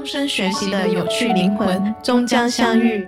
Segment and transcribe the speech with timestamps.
[0.00, 3.06] 终身学习的有趣灵魂终将相遇。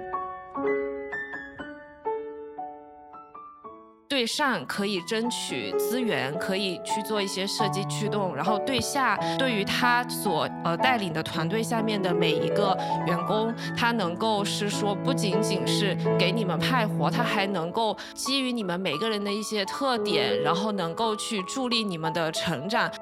[4.07, 22.93] 对上可以争取资源，可以去做一些设计驱动，然后对下对于他所呃带领的团队下面的每一个员工，他能够是说不仅仅是给你们派活，他还能够基于你们每个人的一些特点，然后能够去助力你们的成长。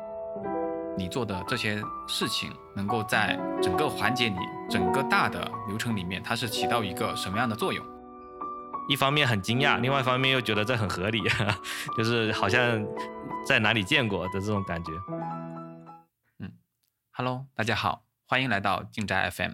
[1.01, 4.37] 你做的这些事情，能够在整个环节里、
[4.69, 7.83] 整个大的流程里面，它是起到一个什么样的作用？
[8.87, 11.23] 一方面很惊讶，另外一方面又觉得这很合理，
[11.97, 12.87] 就是好像
[13.49, 14.93] 在哪里见过的这种感觉。
[16.39, 16.53] 嗯
[17.13, 19.53] ，Hello，大家好，欢迎来到静斋 FM，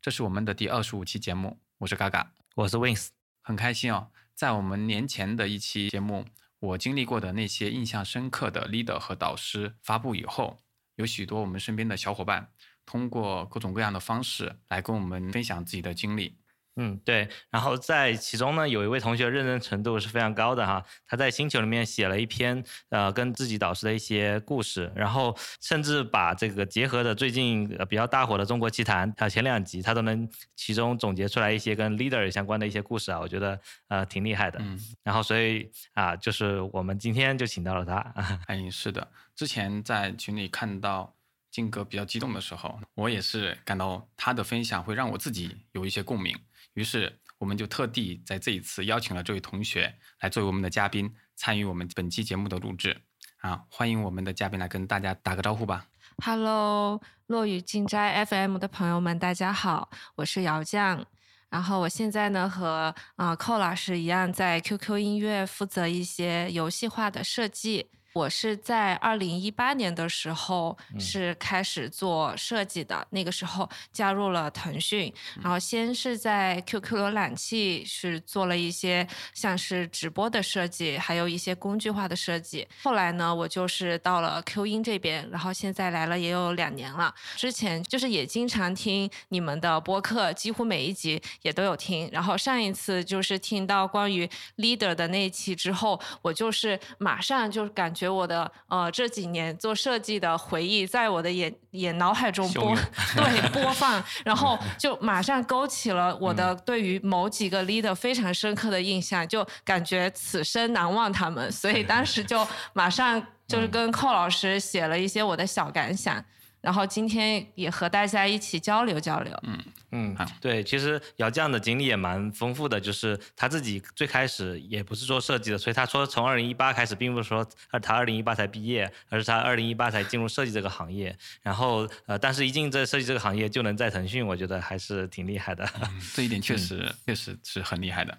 [0.00, 3.08] 这是我们的第二十五期节目，我是嘎嘎，我是 Wins，
[3.42, 6.24] 很开心哦，在我们年前的一期节目，
[6.60, 10.58] 我经历过的那些印象深刻的 leader 和导师发布以后，
[10.96, 12.48] 有许多我们身边的小伙伴
[12.86, 16.36] 通过各种各样的方式来跟我们分享自己的经历。
[16.76, 17.28] 嗯，对。
[17.50, 34.58] 然后在其中呢，有一位同学认真程度是非常高的哈，他在星球里面写了一篇呃跟自己导师的一些故事，然后甚至把这个结合的最近比较大火的《中国奇谭》啊前两集，他都能其中总结出来一些跟 leader 相关的一些故事啊，我觉得呃挺厉害的。
[34.60, 34.76] 嗯。
[35.04, 37.98] 然后所以啊，就是我们今天就请到了他。
[38.48, 39.06] 哎，是的，
[39.36, 41.12] 之前在群里看到
[41.50, 46.36] 静哥比较激动的时候，我也是感到他的分享会让我自己有一些共鸣。
[46.74, 53.02] 于是，我们就特地在这一次邀请了这位同学来作为我们的嘉宾，参与我们本期节目的录制。
[53.38, 55.86] 啊，欢迎我们的嘉宾来跟大家打个招呼吧。
[56.24, 61.04] Hello，落雨静斋 FM 的朋友们，大家好，我是姚酱。
[61.50, 67.90] 然后我现在呢，和啊寇老师一样，在 QQ 音乐负责一些游戏化的设计。
[68.14, 75.12] 我是在二零一八年的时候是开始做设计的，那个时候加入了腾讯，
[75.42, 79.04] 然后先是在 QQ 浏览器是做了一些
[79.34, 82.64] 像是直播的设计，还有一些工具化的设计。
[82.84, 87.12] 后来呢，我就是到了 Q 音这边，然后现在来了也有两年了。
[87.34, 92.08] 之前就是也经常听你们的播客，几乎每一集也都有听。
[92.12, 94.24] 然后上一次就是听到关于
[94.58, 98.03] leader 的那一期之后，我就是马上就感觉。
[98.08, 102.74] 我的呃这几年做设计的回忆，在我的眼眼脑海中播
[103.16, 116.24] 对播放，然后就马上勾起了我的对于某几个 leader 非常深刻的印象，就感觉此生难忘他们，所以当时就马上就是跟寇老师写了一些我的小感想。
[116.64, 119.38] 然后今天也和大家一起交流交流。
[119.42, 127.46] 嗯嗯，对，其实姚酱的经历也蛮丰富的，就是他自己最开始也不是做设计的，所以他说从二零一八开始，并不是说
[127.82, 131.16] 他二零一八才毕业，而是他二零一八才进入设计这个行业。
[131.42, 135.68] 然后呃，但是一进这设计这个行业就能在腾讯，我觉得还是挺厉害的。
[136.14, 138.18] 这一点确实确实是很厉害的。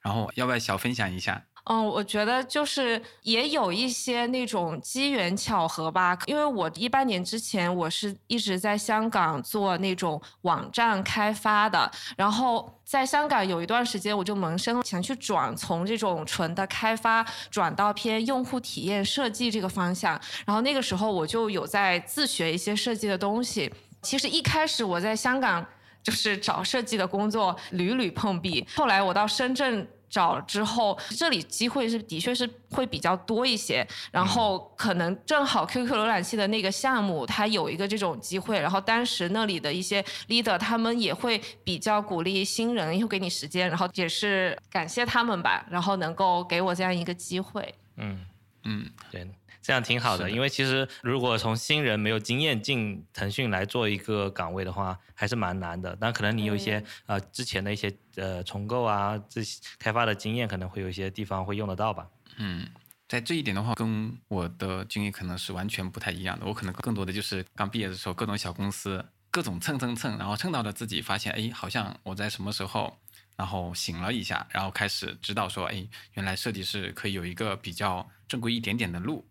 [0.00, 1.44] 然后要不要小分享一下？
[1.64, 23.72] 嗯，我觉得就是也有一些那种机缘巧合吧，因为我一八年之前我是一直在香港做那种网站开发的，然后在香港有一段时间我就萌生想去转从这种纯的开发转到偏用户体验设计这个方向，然后那个时候我就有在自学一些设计的东西。
[24.02, 25.64] 其实一开始我在香港
[26.02, 29.86] 就是找设计的工作屡屡碰壁，后来我到深圳。
[30.10, 47.74] 找了之后，这里机会是的确是会比较多一些，然后可能正好 QQ 浏览器的那个项目，它有一个这种机会，然后当时那里的一些 leader 他们也会比较鼓励新人，也会给你时间，然后也是感谢他们吧，然后能够给我这样一个机会。
[47.96, 48.26] 嗯
[48.64, 49.26] 嗯，对。
[49.62, 55.96] 这样挺好的，因为其实如果从新人没有经验进腾讯来做一个岗位的话，还是蛮难的。
[56.00, 62.08] 但可能你有一些呃之前的一些呃重构啊这些开发的经验，可能会有一些地方会用得到吧。
[62.38, 62.66] 嗯，
[63.06, 66.46] 在这一点的话，跟我的经历可能是完全不太一样的。
[66.46, 72.98] 我可能更多的就是刚毕业的时候，各种小公司，各种蹭蹭蹭，然后蹭到了自己发现，哎，好像我在什么时候，
[73.36, 79.26] 然后醒了一下，然后开始知道说，哎，原来设计师可以有一个比较正规一点点的路。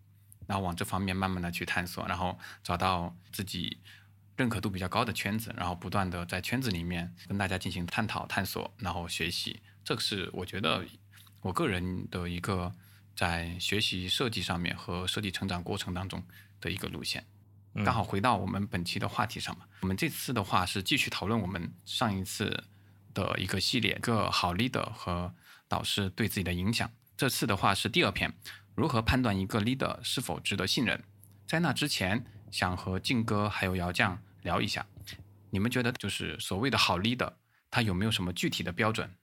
[0.50, 3.78] 然后往这方面慢慢的去探索，然后找到自己
[4.34, 9.62] 认可度比较高的圈子，然后不断的在圈子里面跟大家进行探讨、探索，然后学习。
[9.84, 10.84] 这个是我觉得
[11.40, 12.74] 我个人的一个
[13.14, 16.20] 在学习设计上面和设计成长过程当中
[16.60, 17.24] 的一个路线。
[17.84, 22.64] 刚好回到我们本期的话题上嘛，我们这次的话是继续讨论我们上一次
[23.14, 25.32] 的一个系列，一个好 leader 和
[25.68, 26.90] 导师对自己的影响。
[27.16, 28.34] 这次的话是第二篇。
[28.80, 31.04] 如何判断一个 leader 是否值得信任？
[31.46, 34.86] 在那之前，想和静哥还有姚酱聊一下，
[35.50, 37.30] 你们觉得就是所谓的好 leader，
[37.70, 39.14] 他有没有什么具体的标准？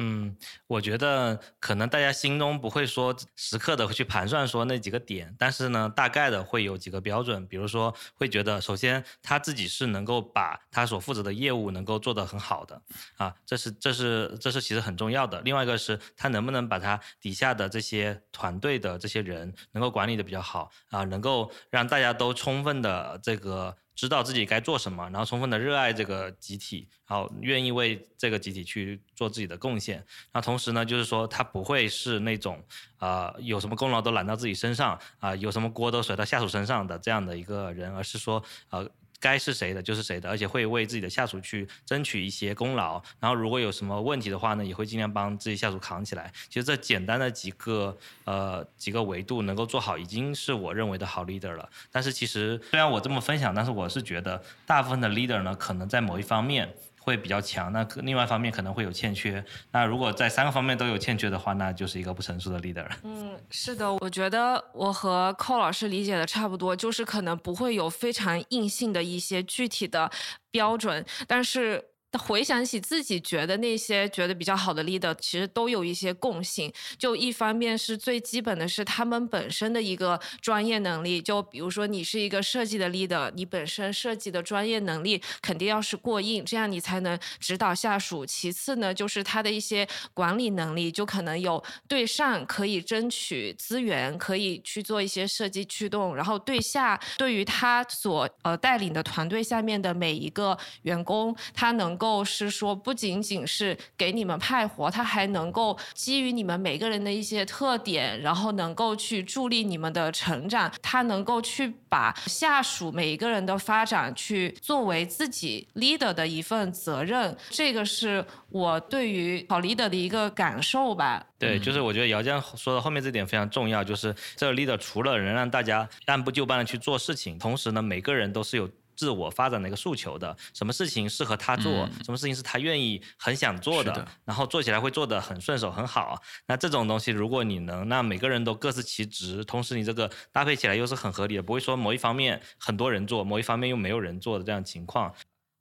[0.00, 0.36] 嗯，
[0.68, 12.80] 我觉得可能大家心中不会说时刻的去盘算说那几个点，但是呢，大概的会有几个标准，比如说会觉得，首先他自己是能够把他所负责的业务能够做得很好的，
[13.16, 15.40] 啊，这是这是这是其实很重要的。
[15.40, 23.76] 另外一个是他能不能把他底下的这些团队的这些人能够管理的比较好啊，能够让大家都充分的这个。
[23.98, 30.06] 知道自己该做什么，然后充分的热爱这个集体，然后愿意为这个集体去做自己的贡献。
[30.32, 32.62] 那同时呢，就是说他不会是那种
[32.98, 38.40] 啊有什么功劳都揽到自己身上啊，有什么锅都甩到下属身上的这样的一个人，而是说
[38.70, 38.88] 呃。
[39.20, 43.02] 该是谁的就是谁的，而且会为自己的下属去争取一些功劳。
[43.18, 46.32] 然后如果有什么问题的话呢，也会尽量帮自己下属扛起来。
[46.48, 51.68] 其实这简单的几个呃几个维度能够做好，已经是我认为的好 leader 了。
[51.90, 56.72] 但是其实虽然我这么分享，但是我是觉得大部分的 leader 呢，可能在某一方面。
[57.08, 59.42] 会比较强，那另外一方面可能会有欠缺。
[59.72, 62.86] 那如果在三个方面都有欠缺的话，那就是一个不成熟的 leader。
[63.02, 70.10] 嗯，是的，我觉得我和寇老师理解的差不多，就是可能不会有非常硬性的一些具体的
[70.50, 71.82] 标准，但是。
[72.16, 76.72] 回想起自己觉得那些觉得比较好的 leader，其实都有一些共性。
[76.96, 81.20] 就一方面是最基本的是他们本身的一个专业能力。
[81.20, 88.24] 就比如说你是一个设计的 leader，你本身设计的专业能力肯定要是过硬，这样你才能指导下属。
[88.24, 101.97] 其次呢，就是他的一些管理能力，就可能有对上可以争取资源，可以去做一些设计驱动，然后对下对于他所呃带领的团队下面的每一个员工，他能。
[101.98, 110.72] 够是说不仅仅是给你们派活，他还能够基于你们每个人的一些特点，然后能够去助力你们的成长。
[110.80, 117.36] 他能够去把下属每一个人的发展去作为自己 leader 的一份责任。
[117.50, 121.26] 这个是我对于好 leader 的一个感受吧。
[121.38, 128.68] 对，就是我觉得姚江说的后面这点非常重要，就是这个 leader 除了能让大家按部就班的去做事情，同时呢，每个人都是有。
[128.98, 136.20] 自我发展的一个诉求的，什么事情适合他做，什么事情是他愿意很想做的，然后做起来会做得很顺手很好。
[136.46, 145.14] 那这种东西，如果你能让每个人都各司其职，同时你这个搭配起来又是很合理的，不会说某一方面很多人做，某一方面又没有人做的这样情况。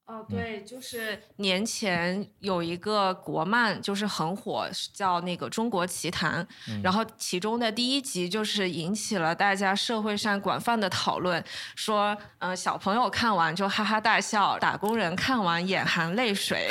[0.07, 6.42] 哦，对，就是年前有一个国漫，就是很火，叫那个《中国奇谭》，
[6.81, 11.44] 然后其中的第一集就是引起了大家社会上广泛的讨论，
[11.75, 16.69] 说，嗯，小朋友看完就哈哈大笑，打工人看完眼含泪水。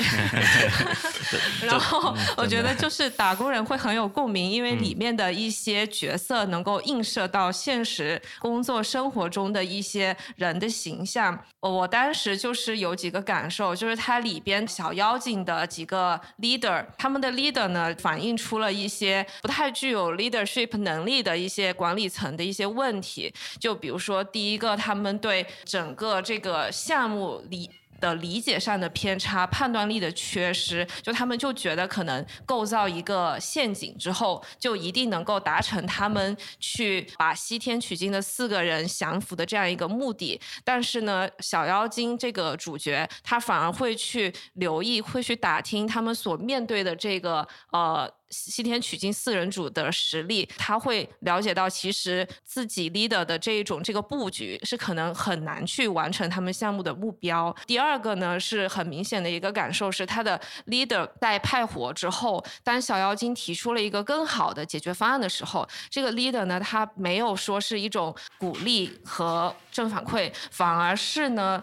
[1.61, 11.39] 然后我觉得就 是打工人会很有共鸣，因为里面的一些角色能够映射到现实工作生活中的一些人的形象。
[11.61, 13.26] 我当时就是有几个。
[13.27, 23.35] 感受就是它里边小妖精的几个 leader，他们的 leader 呢反映出了一些不太具有 leadership 能力的一些管理层的一些问题。
[23.59, 27.69] 就比如说第一个，他们对整个这个项目里。
[28.01, 40.41] 的理解上的偏差，判断力的缺失，就他们就觉得可能构造一个陷阱之后，就一定能够达成他们去把西天取经的四个人降服的这样一个目的。
[40.65, 48.11] 但是呢，小妖精这个主角，他反而会去留意，会去打听他们所面对的这个呃。
[48.37, 57.55] 西天取经四人组的实力，他会了解到，其实自己 leader 的这一种这个布局是可能很难去完成他们项目的目标。
[57.67, 71.63] 第二个呢，是很明显的一个感受是，他的 leader 在派活之后，当小妖精提出了一个更好的解决方案的时候，这个 leader 呢，他没有说是一种鼓励和正反馈，反而是呢。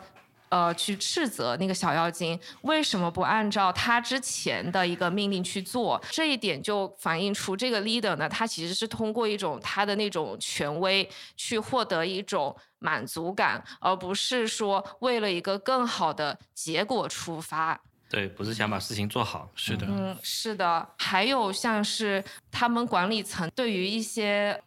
[0.53, 6.00] 呃，去斥责那个小妖精为什么不按照他之前的一个命令去做？
[6.12, 17.81] 这一点就反映出这个 leader 呢，他其实是通过一种他的那种权威去获得一种满足感，而不是说为了一个更好的结果出发。
[18.07, 19.50] 对，不是想把事情做好。
[19.55, 20.88] 是的，嗯，是的。
[21.00, 24.62] 还有像是他们管理层对于一些。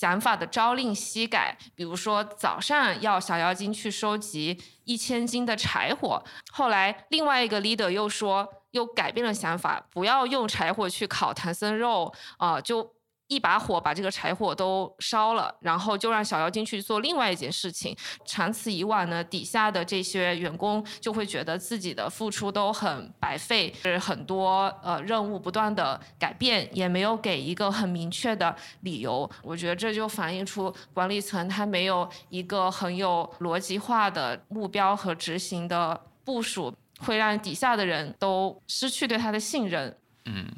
[0.00, 12.94] 想法的朝令夕改，比如说早上要小妖精去收集一千斤的柴火，后来另外一个 leader 又说又改变了想法，不要用柴火去烤唐僧肉啊，就。
[13.30, 17.96] 一把火把这个柴火都烧了，然后就让小妖精去做另外一件事情。
[18.24, 29.30] 长此以往呢，底下的这些员工就会觉得自己的付出都很白费，是很多呃任务不断的改变，也没有给一个很明确的理由。
[29.44, 36.00] 我觉得这就反映出管理层他没有一个很有逻辑化的目标和执行的。
[36.22, 39.96] 部署，会让底下的人都失去对他的信任。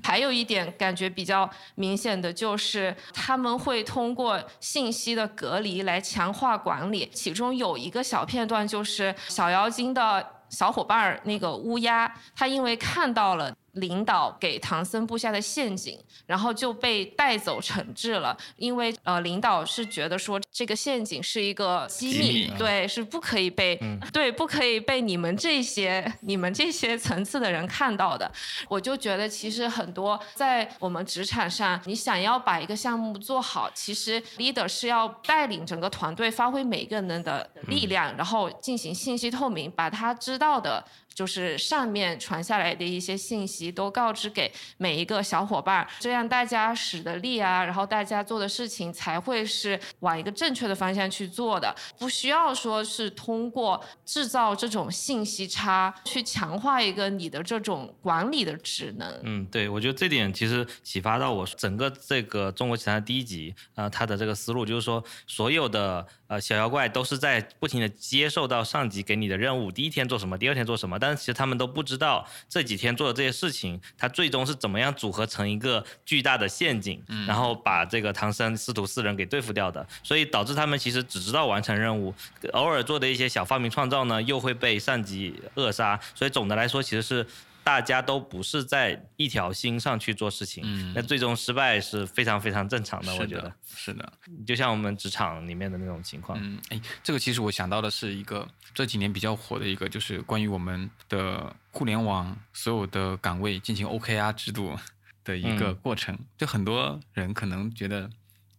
[0.03, 7.09] 还有一点感觉比较明显的就是，他们会通过信息的隔离来强化管理。
[7.13, 13.55] 其中有一个小片段，就是小妖精的小伙伴儿那个乌鸦，他因为看到了。
[13.73, 18.37] 领导给唐僧布下的陷阱，然后就被带走惩治了。
[18.57, 23.79] 因为呃，领导是觉得说这个陷阱是一个机密，对，是不可以被、
[24.13, 28.31] 对不可以被你们这些你们这些层次的人看到的。
[28.69, 40.85] 我就觉得其实很多在我们职场上，你想要把一个项目做好，其实 leader 是要带领整个团队发挥每个人的力量，然后进行信息透明，把他知道的。
[41.15, 59.21] 就是上面传下来的一些信息都告知给每一个小伙伴，这样大家使的力啊，然后大家做的事情才会是往一个正确的方向去做的，不需要说是通过制造这种信息差去强化一个你的这种管理的职能。
[59.23, 82.15] 嗯，对，我觉得这点其实启发到我整个这个中国奇谭的第一集，呃，他的这个思路就是说，所有的呃小妖怪都是在不停的接受到上级给你的任务，第一天做什么，第二天做什么，但是其实他们都不知道这几天做的这些事情，它最终是怎么样组合成一个巨大的陷阱，然后把这个唐僧师徒四人给对付掉的，所以导致他们其实只知道完成任务，
[82.55, 87.27] 偶尔做的一些小发明创造呢，又会被上级扼杀，所以总的来说其实是。
[87.65, 93.15] 大家都不是在一条心上去做事情，嗯那最终失败是非常非常正常的。
[93.17, 94.13] 我觉得，，是的，
[94.47, 96.39] 就像我们职场里面的那种情况。
[96.43, 104.77] 嗯，哎，这个其实我想到的是一个这几年比较火的一个，就是关于我们的互联网所有的岗位进行 OKR 制度
[105.25, 106.19] 的一个嗯过程。
[106.37, 108.11] 就很多人可能觉得，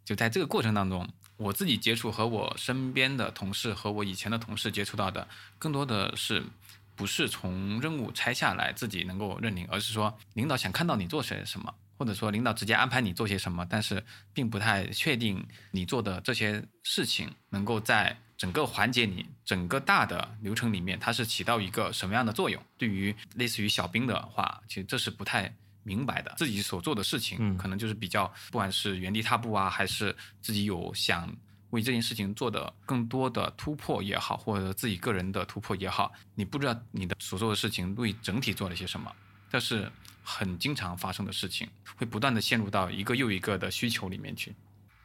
[0.05, 5.27] 就在这个过程当中，我自己接触和我身边的同事和我以前的同事接触到的，
[5.59, 6.41] 更多的是。
[6.95, 22.61] 不是从任务拆下来自己能够认领，而是说领导想看到你做些什么，或者说领导直接安排你做些什么，但是并不太确定你做的这些事情能够在整个环节里、整个大的流程里面，它是起到一个什么样的作用。
[22.77, 26.33] 对于类似于小兵的话，其实这是不太明白的。
[26.37, 31.33] 自己所做的事情，嗯可能就是比较，不管是原地踏步啊，还是自己有想
[31.73, 39.11] 为这件事情做的更多的突破也好，或者自己个人的突破也好，你不知道你的所做的事情为整体做了些什么，
[39.49, 39.91] 这是
[40.23, 44.55] 很经常发生的事情，会不断的陷入到一个又一个的需求里面去。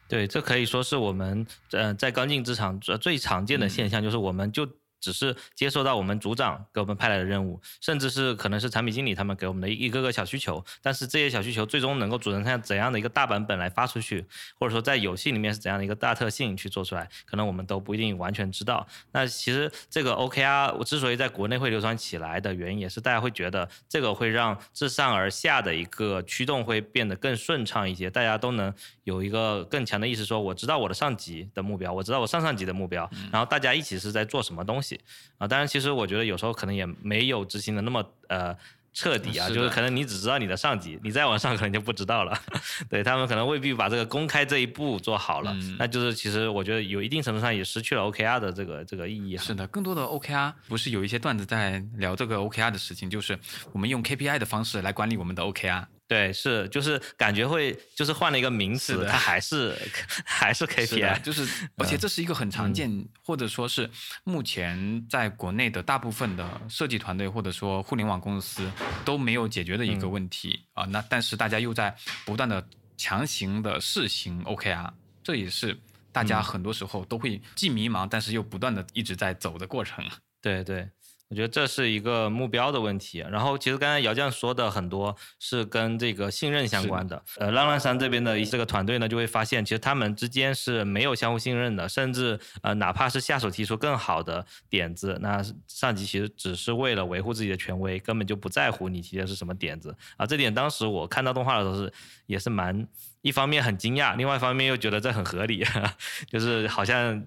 [0.07, 4.69] 对，这可以说是我们呃在刚进职场最最常见的嗯现象，就是我们就
[4.99, 14.25] 只是接收到我们组长给我们派来的任务，甚至是可能是产品经理他们给我们的一个个小需求，但是这些小需求最终能够组成像怎样的一个大版本来发出去，
[14.59, 18.85] 或者说在游戏里面是怎样的一个大特性去做出来，可能我们都不一定完全知道。
[19.11, 34.88] 那其实这个 OKR 我之所以在国内会流传起来的原因，也是大家会觉得这个会让自上而下的一个驱动会变得更顺畅一些，大家都能有一个更强的意识，说我知道我的上级的目标，我知道我上上级的目标，然后大家一起是在做什么东西
[35.37, 35.47] 啊。
[35.47, 38.55] 当然，其实我觉得有时候可能也没有执行的那么呃。
[38.91, 42.37] 彻底啊，就是可能你只知道你的上级，你再往上可能就不知道了。
[42.89, 49.43] 对他们可能未必把这个公开这一步做好了，嗯那就是其实我觉得有一定程度上也失去了 OKR 的这个这个意义哈。
[49.43, 53.37] 是的，更多的 OKR 不是有一些段子在聊这个 OKR 的事情，就是
[53.71, 55.85] 我们用 KPI 的方式来管理我们的 OKR。
[56.09, 59.77] 对，是就是感觉会就是换了一个名词，它还是
[60.25, 61.47] 还是 KPI，就是，
[61.77, 63.87] 而且这是一个很常见，或者说是
[64.23, 68.69] 目前在国内的大部分的设计团队或者说互联网公司
[69.05, 74.91] 都没有解决的一个问题啊、那但是大家又在不断的强行的试行 OKR，
[75.23, 75.77] 这也是
[76.11, 80.03] 大家很多时候都会既迷茫，但是又不断的一直在走的过程。
[80.41, 80.89] 对 对，
[81.29, 83.19] 我觉得这是一个目标的问题。
[83.29, 87.23] 然后其实刚才姚将说的很多是跟这个信任相关的。
[87.37, 100.25] 呃，浪浪山这边的这个团队呢，就会发现其实他们之间是没有相互信任的，甚至呃哪怕是下属提出更好的点子，那上级其实只是为了维护自己的权威，根本就不在乎你提的是什么点子啊。
[100.25, 101.93] 这点当时我看到动画的时候是
[102.25, 102.87] 也是蛮。
[103.21, 105.65] 一方面很惊讶，另外一方面又觉得这很合理，
[106.29, 107.21] 就是好像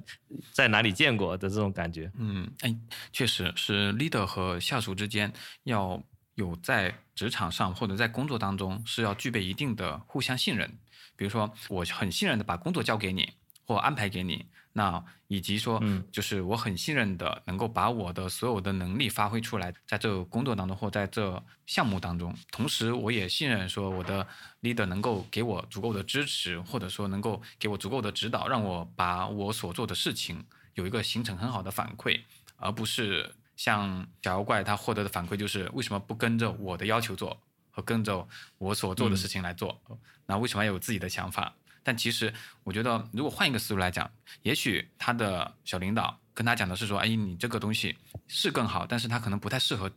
[0.53, 2.11] 在哪里见过的这种感觉。
[2.19, 2.75] 嗯，哎，
[3.13, 5.33] 确实是 leader 和下属之间
[5.65, 6.03] 要
[6.35, 10.79] 有在职场上或者在工作当中是要具备一定的互相信任。
[11.15, 13.35] 比如说，我很信任的把工作交给你
[13.67, 22.35] 或安排给你，那以及说，嗯就是我很信任的能够把我的所有的能力发挥出来，在这个工作当中或在这项目当中。
[22.51, 24.27] 同时，我也信任说我的
[24.63, 30.43] leader 能够给我足够的支持，或者说能够给我足够的指导，让我把我所做的事情
[30.75, 32.21] 有一个形成很好的反馈，
[32.57, 37.39] 而不是像小妖怪他获得的反馈就是为什么不跟着我的要求做，
[37.71, 38.27] 和跟着
[38.57, 39.79] 我所做的事情来做？
[40.25, 41.55] 那为什么要有自己的想法？
[41.83, 42.33] 但其实
[42.65, 44.11] 我觉得，如果换一个思路来讲，
[44.43, 47.97] 也许他的小领导跟他讲的是说：“哎，你这个东西
[48.29, 49.91] 是更好，但是他可能不太适合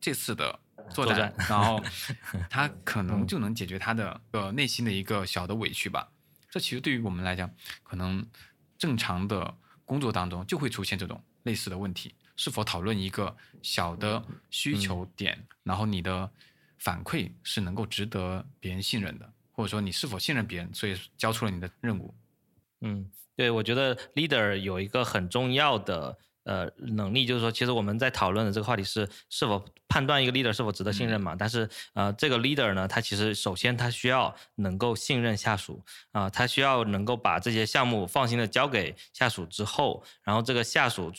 [0.00, 0.58] 这次的
[0.90, 1.82] 作战。”然后
[2.48, 6.08] 他可能就能解决他的呃内心的一个小的委屈吧。
[6.50, 8.24] 这其实对于我们来讲，可能
[8.78, 12.14] 正常的工作当中就会出现这种类似的问题。
[12.36, 16.28] 是否讨论一个小的需求点，然后你的
[16.78, 19.32] 反馈是能够值得别人信任的？
[19.54, 22.12] 或者说你是否信任别人，所以交出了你的任务。
[22.80, 31.34] 嗯，对，我觉得 leader 有一个很重要的呃能力，就是说，其实我们在讨论的这个话题是是否判断一个 leader 是否值得信任嘛？
[31.34, 35.82] 但是呃，这个 leader 呢，他其实首先他需要能够信任下属
[36.12, 41.12] 啊，他需要能够把这些项目放心的交给下属之后，然后这个下属。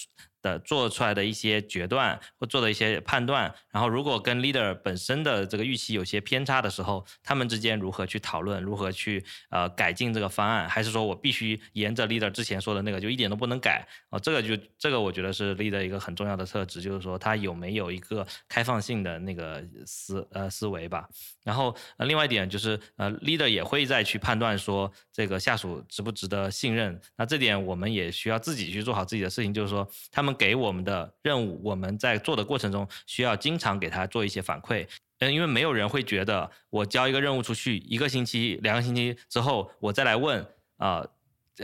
[0.46, 14.20] 的做出来的一些决断或做的一些判断，然后如果跟 leader 本身的这个预期有些偏差的时候，他们之间如何去讨论，如何去呃改进这个方案，还是说我必须沿着 leader 之前说的那个就一点都不能改啊？
[14.20, 21.10] 这个就这个我觉得是 leader 一个很重要的特质，就是说他有没有一个开放性的那个思呃思维吧。
[21.44, 30.35] 然后呃另外一点就是呃 leader 也会再去判断说这个下属值不值得信任，那这点我们也需要自己去做好自己的事情，就是说他们。
[30.36, 34.88] 给我们的任务，我们在做的过程中需要经常给他做一些反馈，
[35.20, 40.46] 嗯，因为没有人会觉得我交一个任务出去一个星期、两个星期之后，我再来问
[40.77, 41.04] 啊。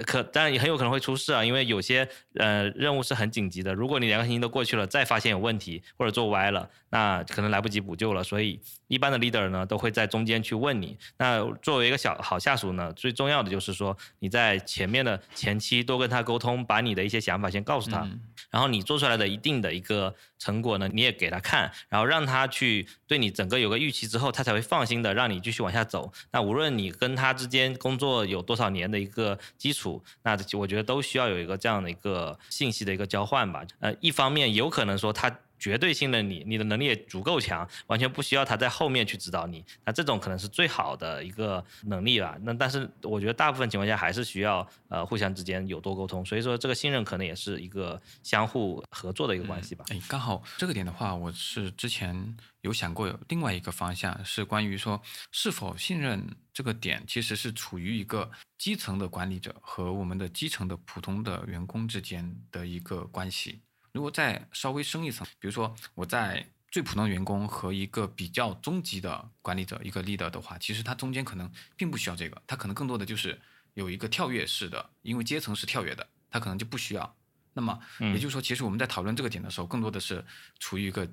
[0.05, 3.74] 可，当然也很有可能会出事啊，因为有些呃任务是很紧急的。
[3.74, 8.24] 如果你两个星期都过去了，再发现有问题或者做歪了，那可能来不及补救了。
[8.24, 8.57] 所以
[8.88, 10.98] 一般的 leader 呢，都会在中间去问你。
[11.17, 18.07] 那作为一个小好下属呢，最重要的就是说你在前面的前期多跟他沟通，把你的一些想法先告诉他，
[18.50, 26.09] 然后你做出来的一定的一个成果呢，你也给他看，然后让他去对你整个有个预期之后，他才会放心的让你继续往下走。
[26.31, 29.80] 那无论你跟他之间工作有多少年的一个基础。
[30.24, 33.63] 那我觉得都需要有一个这样的一个信息的一个交换吧。
[33.79, 35.29] 呃，一方面有可能说他
[35.61, 39.63] 绝对信任你，你的能力也足够强，完全不需要他在后面去指导你。
[39.85, 42.35] 那这种可能是最好的一个能力了。
[42.41, 46.25] 那但是我觉得大部分情况下还是需要呃互相之间有多沟通。
[46.25, 49.85] 所以说这个信任可能也是一个相互合作的一个关系吧。
[49.89, 55.00] 哎，刚好这个点的话，我是之前有想过有另外一个方向，是关于说
[55.31, 56.27] 是否信任。
[56.53, 63.61] 这个点其实是处于一个基层的管理者和我们的基层的普通的员工之间的一个关系。
[63.93, 73.39] 如果再稍微升一层，比如说我在最普通的员工和一个比较中级的管理者一个 leader 的话，其实他中间可能并不需要这个，他可能更多的就是
[73.73, 77.15] 有一个跳跃式的，因为阶层是跳跃的，他可能就不需要。
[77.53, 80.23] 那么也就是说，其实我们在讨论这个点的时候，更多的是
[80.59, 81.05] 处于一个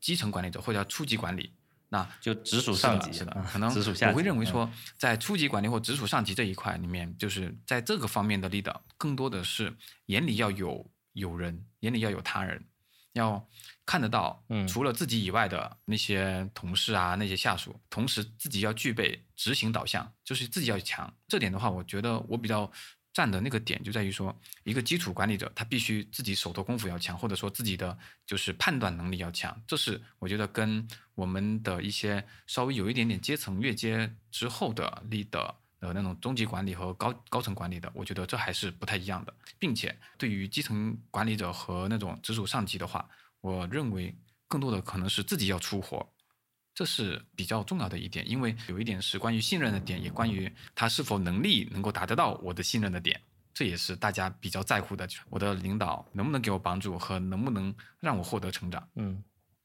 [0.00, 1.52] 基层管理者或者叫初级管理。
[1.90, 3.70] 那就直属上级是的，可能
[4.10, 10.86] 我会认为说，在初级管理或直属上级这一块里面，就是在这个方面的 leader，更多的是眼里要有
[11.18, 12.64] 有人，眼里要有他人，
[13.12, 13.48] 要
[13.84, 21.12] 看得到，除了自己以外的那些同事啊，那些下属，同时自己要具备执行导向，就是自己要强。
[21.26, 22.70] 这点的话，我觉得我比较。
[23.10, 29.60] 站的那个点就在于说，一个基础管理者他必须自己手头功夫要强，或者说自己的就是判断能力要强。
[29.66, 39.34] 这是我觉得跟我们的一些稍微有一点点阶层越阶之后的力的呃那种中级管理和高高层管理的，我觉得这还是不太一样的。
[39.58, 43.08] 并且对于基层管理者和那种直属上级的话，
[43.40, 46.06] 我认为更多的可能是自己要出活。
[46.74, 53.20] 这是比较重要的一点，因为有一点是关于信任的点，也关于他是否能力能够达得到我的信任的点，
[53.52, 55.08] 这也是大家比较在乎的。
[55.28, 58.88] 我的领导能不能给我帮助和能不能让我获得成长？
[58.94, 59.20] 嗯，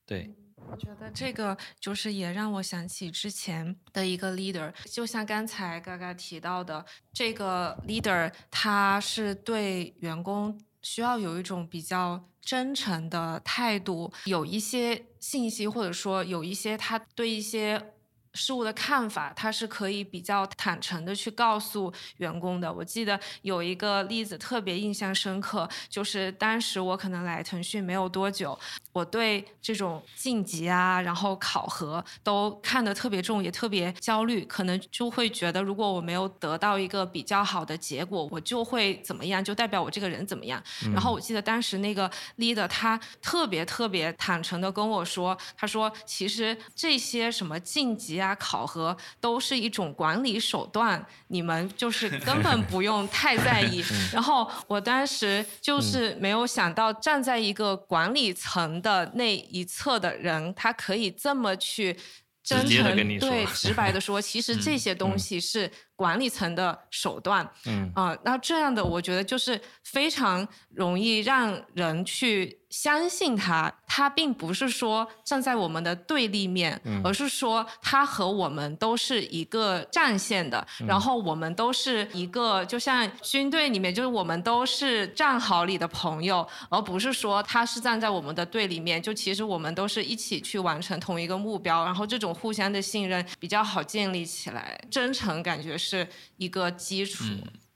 [0.07, 0.33] 对。
[0.69, 15.05] 我觉得这个就是也让我想起之前的一个 leader，就像刚才嘎嘎提到的，这个 leader 他是对员工需要有一种比较真诚的态度，有一些。
[15.23, 17.92] 信息，或者说有一些他对一些。
[18.33, 22.71] 事物的看法，他是可以比较坦诚的去告诉员工的。
[22.71, 28.57] 我记得有一个例子特别印象深刻，就是当时我可能来腾讯没有多久，
[28.91, 40.59] 我对这种晋级啊，然后考核都看得特别重，也特别焦虑，可能就会觉得如果我没有得到一个比较好的结果，我就会怎么样，就代表我这个人怎么样。
[40.91, 48.22] 然后我记得当时那个 leader 他特别特别坦诚的跟我说，他说其实这些什么晋级。
[48.23, 53.83] 呀、考核都是一种管理手段，你们就是 根本不用太在意。
[54.11, 61.97] 然后我当时就是没有想到，站在一个管理层的那一侧的人，他可以这么去
[62.43, 67.49] 真诚对直白的说， 其实这些东西是管理层的手段。
[67.65, 67.91] 嗯。
[67.95, 80.87] 啊、那这样的我觉得就是非常容易让人去相信他，他并不是说站在我们的对立面，嗯而是说他和我们都是一个战线的，嗯。
[80.87, 97.23] 然后我们都是一个，就像军队里面，就是我们都是战壕里的朋友，而不是说他是站在我们的对立面，就其实我们都是一起去完成同一个目标，然后这种互相的信任比较好建立起来，真诚感觉是一个基础。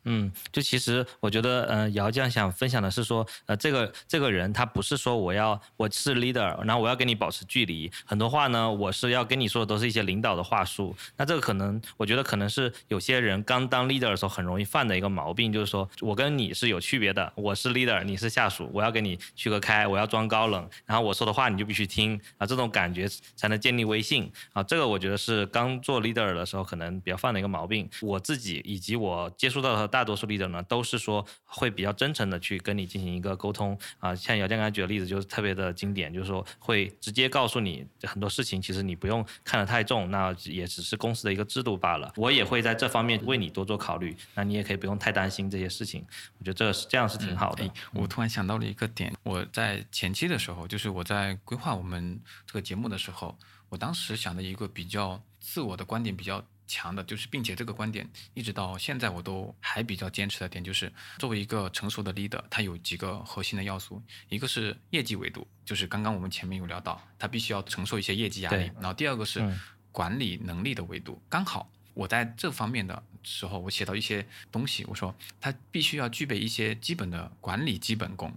[0.10, 10.96] 嗯就其实我觉得，呃，姚酱想分享的是说，呃，这个这个人他不是说我要我是 leader，然后我要跟你保持距离，很多话呢，我是要跟你说的都是一些领导的话术。
[11.17, 24.63] 那这个可能，我觉得可能是有些人刚当 leader 的时候很容易犯的一个毛病，就是说我跟你是有区别的，我是 leader，你是下属，我要跟你区隔开，我要装高冷，然后我说的话你就必须听啊，这种感觉才能建立威信啊。
[24.63, 27.89] 这个我觉得是刚做 leader 的时候可能比较犯的一个毛病。
[28.02, 34.14] 我自己以及我接触到的大多数 leader 呢，都是说会比较真诚的去跟你进行一个沟通啊。
[34.14, 42.14] 像姚建刚才举的例子就是特别的经典，就是说会直接告诉你很多事情，其实你不用看得太重，那也只是公司的一个制度罢了。
[42.16, 46.06] 我也会在这方面为你多做考虑，那你也可以不用太担心这些事情。
[46.38, 47.64] 我觉得这是这样是挺好的。
[47.64, 53.36] 哎，我突然想到了一个点，我在前期的时候，就是我在规划我们这个节目的时候，
[53.70, 69.60] 我当时想的一个比较自我的观点比较强的，就是并且这个观点一直到现在我都还比较坚持的点，就是作为一个成熟的 leader，它有几个核心的要素，一个是业绩维度，就是刚刚我们前面有聊到，他必须要承受一些业绩压力，然后第二个是嗯
[69.92, 71.72] 管理能力的维度，刚好。
[71.94, 78.32] 我在这方面的时候，我写到一些东西，我说他必须要具备一些基本的管理基本功，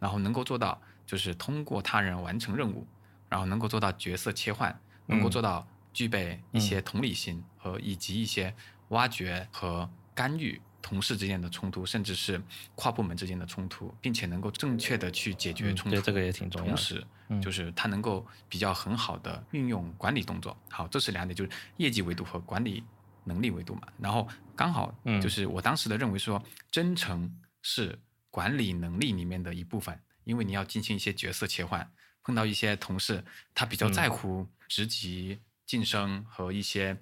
[0.00, 2.86] 然后能够做到就是通过他人完成任务，
[3.28, 8.54] 然后能够做到角色切换，能够嗯做到具备一些同理心和以及一些
[8.88, 12.42] 挖掘和干预同事之间的冲突，甚至是
[12.74, 15.96] 跨部门之间的冲突，并且能够正确的去解决嗯冲突。
[15.96, 20.54] 对这个也挺重要的同时，嗯就是他能够比较很好的运用管理动作。
[20.68, 22.84] 好，这是两点，就是业绩维度和管理
[23.24, 23.88] 能力维度嘛。
[23.98, 31.90] 然后刚好嗯就是我当时的认为说，真诚是管理能力里面的一部分，因为你要进行一些角色切换，
[32.22, 36.96] 碰到一些同事他比较在嗯乎职级晋升和一些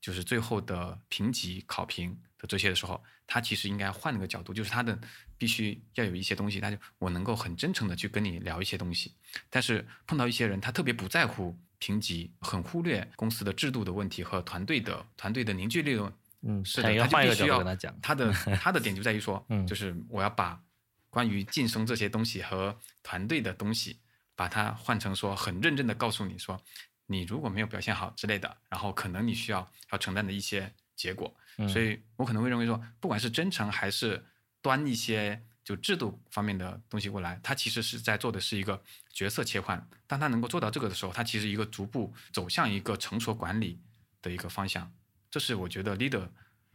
[0.00, 4.98] 就是最后的评级考评的这些的时候，他其实应该换个角度，就是他的
[5.38, 9.14] 必须要有一些东西，他就我能够很真诚的去跟你聊一些东西，
[9.48, 16.12] 但是碰到一些人，他特别不在乎评级，很忽略公司的制度的问题和团队的团队的凝聚力的。
[16.44, 20.60] 嗯是的，他就必须要跟他讲他的 他的点就在于说，嗯就是我要把
[21.08, 24.00] 关于晋升这些东西和团队的东西，
[24.34, 26.60] 把它换成说很认真的告诉你说，
[27.06, 31.34] 你如果没有表现好之类的，然后可能你需要要承担的一些结果。
[31.58, 34.24] 嗯所以我可能会认为说，不管是真诚还是
[34.62, 39.86] 端一些就制度方面的东西过来，他其实是在做的是一个角色切换。
[40.06, 43.78] 当他能够做到这个的时候，他其实一个逐步走向一个成熟管理
[44.22, 44.90] 的一个方向。
[45.30, 46.26] 这是我觉得 leader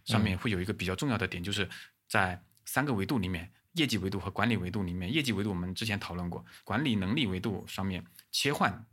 [0.06, 1.68] 上面会有一个比较重要的点，就是
[2.08, 8.86] 在三个维度里面，业绩维度和管理维度里面，业绩维度我们之前讨论过，管理能力维度上面切换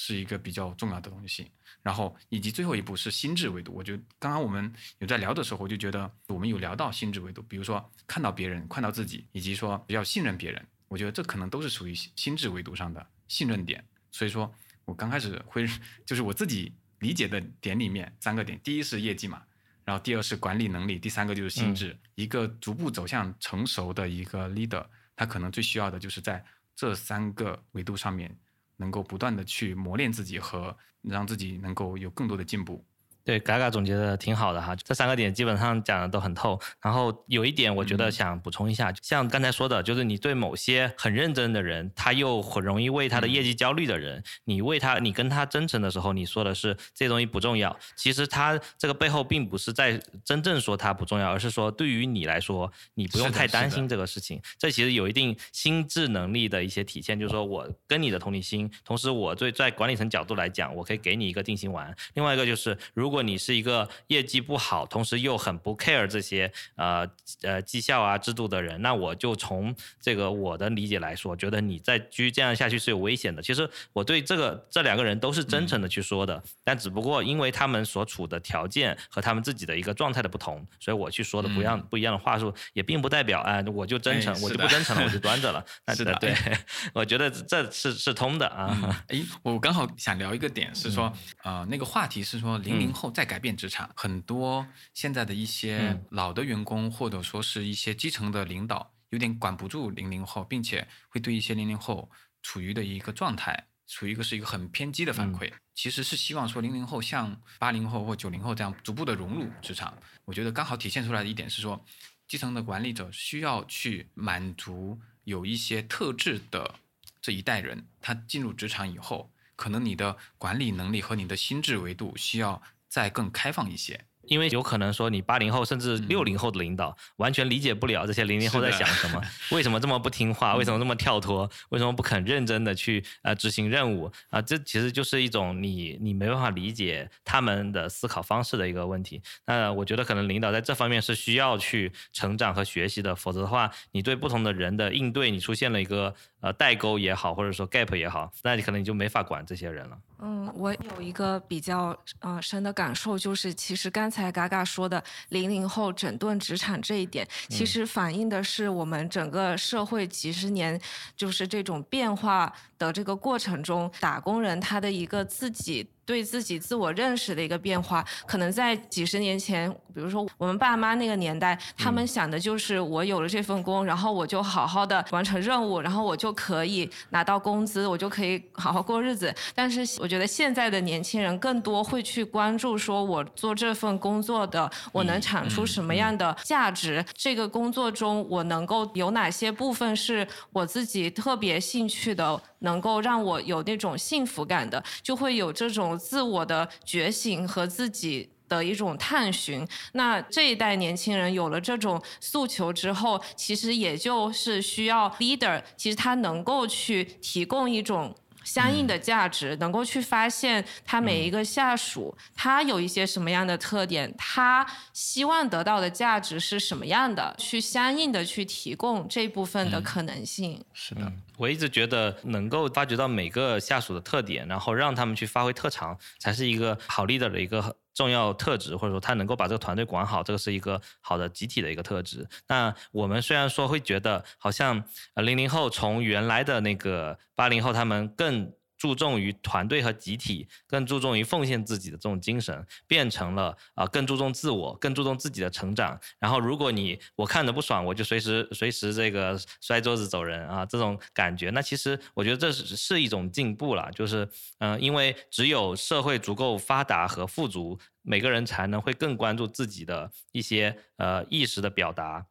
[0.00, 1.50] 是一个比较重要的东西。
[1.82, 13.84] 然后以及最后一步是心智维度，我觉得刚刚我们有在聊的时候，我就觉得我们有聊到心智维度，比如说看到别人、看到自己，以及说比较信任别人，我觉得这可能都是属于心心智维度上的信任点。
[14.12, 14.52] 所以说
[14.84, 15.66] 我刚开始会
[16.06, 19.42] 就是我自己理解的点里面三个点，第一是业绩嘛，
[19.84, 21.96] 然后第二是管理能力，第三个就是心智。
[22.14, 24.84] 一个逐步走向成熟的一个 leader，
[25.16, 28.36] 他可能最需要的就是在这三个维度上面，
[28.78, 32.87] 能够不断的去磨练自己和让自己能够有更多的进步。
[33.28, 36.58] 对，嘎嘎总结的挺好的哈，这三个点基本上讲的都很透。
[36.80, 47.78] 然后有一点我觉得嗯想补充一下，像刚才说的，就是你对某些很认真的人，他又很容易为他的业绩焦虑的人，你为他，你跟他真诚的时候，你说的是这东西不重要。
[47.96, 54.40] 其实他这个背后并不是在真正说他不重要，而是说对于你来说，你不用太担心这个事情。
[54.56, 61.94] 这其实有一定心智能力的一些体现，就是说我跟你的同理心，同时我对在管理层角度来讲，我可以给你一个定心丸。
[62.14, 67.04] 另外一个就是，如果果你是一个业绩不好，同时又很不 care 这些呃
[67.42, 73.42] 呃绩效啊制度的人，那我就从这个我的理解来说，觉得你再继续这样下去是有危险的。
[73.42, 85.64] 其实我对这个这两个人都是真诚的去说的，但只不过因为他们所处的条件和他们自己的一个状态的不同，所以我去说的不一样不一样的话术，也并不代表哎我就真诚，我就不真诚了，我就端着了。
[85.96, 86.32] 是的，对，
[86.94, 89.04] 我觉得这是是通的啊。
[89.08, 102.10] 哎，我刚好想聊一个点是说，呃，那个话题是说零零后在改变职场，很多现在的一些老的员工或者说是一些基层的领导有点管不住零零后，并且会对一些零零后
[102.42, 109.96] 处于的一个状态，处于一个是一个很偏激的反馈，其实是希望说零零后像八零后或九零后这样逐步的融入职场。
[110.24, 111.84] 我觉得刚好体现出来的一点是说，
[112.26, 116.74] 基层的管理者需要去满足有一些特质的
[117.20, 119.32] 这一代人，他进入职场以后。
[119.56, 124.06] 可能你的管理能力和你的心智维度需要再更开放一些。
[124.28, 129.18] 因为有可能说你八零后甚至六零后的领导完全理解不了这些零零后在想什么，
[129.52, 134.42] 为什么这么不听话，为什么这么跳脱，为什么不肯认真的去呃执行任务啊？
[134.42, 139.22] 这其实就是一种你你没办法理解他们的思考方式的一个问题。
[139.46, 149.98] 那我觉得可能领导在这方面是需要去成长和学习的，否则的话，你对不同的人的应对，你出现了一个呃代沟也好，或者说 gap 也好，那你可能你就没法管这些人了。
[150.20, 160.80] 嗯，我有一个比较呃深的感受，就是其实刚才嘎嘎说的零零后整顿职场这一点，其实反映的是我们整个社会几十年
[161.16, 165.88] 就是这种变化的这个过程中，打工人他的一个自己。
[166.08, 179.34] 对自己自我认识的一个变化，可能在几十年前，比如说我们爸妈那个年代，他们想的就是我有了这份工，然后我就好好的完成任务，然后我就可以拿到工资，我就可以好好过日子。
[179.54, 187.04] 但是我觉得现在的年轻人更多会去关注，说我做这份工作的，我能产出什么样的价值？
[187.12, 192.40] 这个工作中我能够有哪些部分是我自己特别兴趣的？
[192.60, 199.66] 能够让我有那种幸福感的，就会有这种自我的觉醒和自己的一种探寻。
[199.92, 208.14] 那这一代年轻人有了这种诉求之后，其实也就是需要 leader，其实他能够去提供一种。
[208.44, 220.64] 相应的价值，能够去发现他每一个下属，他有一些什么样的特点，他希望得到的价值是什么样的，去相应的去提供这部分的可能性。
[220.72, 227.74] 是的，我一直觉得能够发掘到每个下属的特点，然后让他们去发挥特长，才是一个好 leader 的一个。
[227.94, 232.24] 重要特质，或者说他能够把这个团队管好，这个是一个好的集体的一个特质。
[232.46, 238.52] 那我们虽然说会觉得，好像呃零零后从原来的那个八零后，他们更。
[238.78, 245.98] 注重于团队和集体，更注重于奉献自己的这种精神，变成了啊更注重自我，更注重自己的成长。
[246.18, 253.90] 然后，如果你我看着不爽，我就随时随时这个摔桌子走人啊，这种感觉，那其实我觉得这是是一种进步了。
[253.92, 262.26] 就是嗯，因为只有社会足够发达和富足，每个人才能会更关注自己的一些呃意识的表达。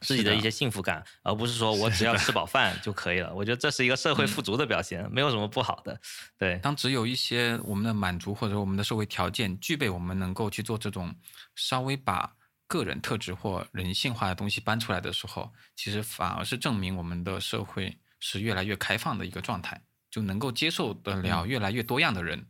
[0.00, 3.34] 自己的一些幸福感，而不是说我只要吃饱饭就可以了。
[3.34, 6.00] 我觉得这是一个社会富足的表现，没有什么不好的。
[6.36, 11.14] 对，当只有一些我们的满足或者我们的社会条件具备，我们能够去做这种
[11.56, 12.32] 稍微把
[12.66, 19.80] 个人特质或人性化的东西搬出来的时候，其实反而是证明我们的社会是越来越开放的一个状态，
[20.10, 22.38] 就能够接受得了越来越多样的人。
[22.38, 22.46] 嗯，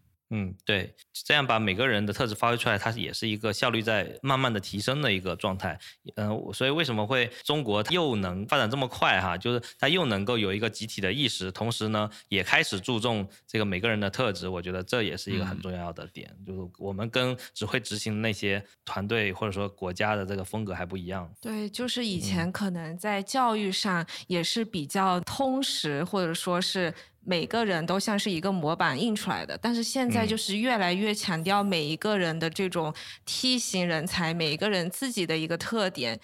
[0.65, 5.79] 对，这样把每个人的特质发挥出来，它也是一个效率在慢慢的提升的一个状态。
[6.17, 9.39] 嗯，所以为什么会中国又能发展这么快哈？
[9.39, 14.47] 就是它又能够有一个集体的意识，同时呢，也开始注重这个每个人的特质。
[14.49, 21.31] 我觉得这也是一个很重要的点，就是我们跟只会执行那些团队或者说国家的这个风格还不一样。
[21.41, 26.93] 对，就是以前可能在教育上也是比较通识，或者说是。
[27.29, 32.95] 每个人都像是一个模板印出来的，但是现在就是越来越强调每一个人的这种
[33.27, 36.19] 梯形人才，每一个人自己的一个特点，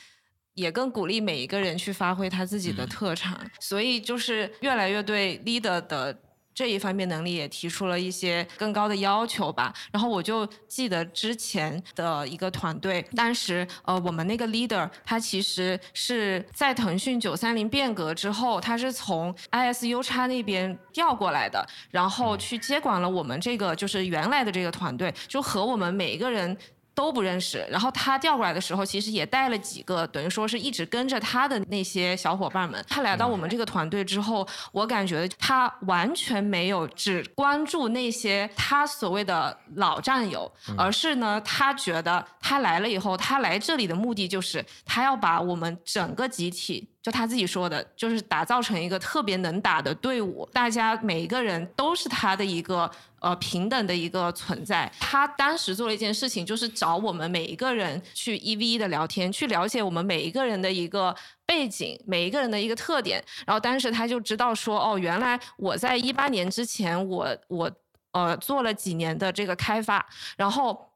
[0.54, 6.18] 也更鼓励每一个人去发挥他自己的特长，所以就是越来越对 leader 的。
[6.54, 9.74] 这一方面能力也提出了一些更高的要求吧。
[9.90, 26.56] 然后我就记得之前的一个团队，当时呃我们那个 leader 他其实是在腾讯九三零变革之后，他是从 ISU 叉那边调过来的，然后去接管了我们这个就是原来的这个团队，就和我们每一个人。
[26.94, 27.66] 都不认识。
[27.70, 32.84] 然后他调过来的时候，其实也带了几个，等于说是一直跟着他的那些小伙伴们。
[32.88, 46.93] 他来到我们这个团队之后，我感觉他完全没有只关注那些他所谓的老战友，而是呢，他觉得他来了以后，他来这里的目的就是他要把我们整个集体。
[47.04, 52.90] 就他自己说的，就是打造成一个特别能打的队伍，大家每一个人都是他的一个
[53.20, 54.90] 呃平等的一个存在。
[54.98, 61.14] 他当时做了一件事情，就是找我们每一个人去一 v 一的聊天，去了解我们每一个人的一个
[61.44, 63.22] 背景，每一个人的一个特点。
[63.46, 67.70] 然后当时他就知道说，哦，原来我在一八年之前，我我
[68.12, 70.02] 呃做了几年的这个开发，
[70.38, 70.90] 然后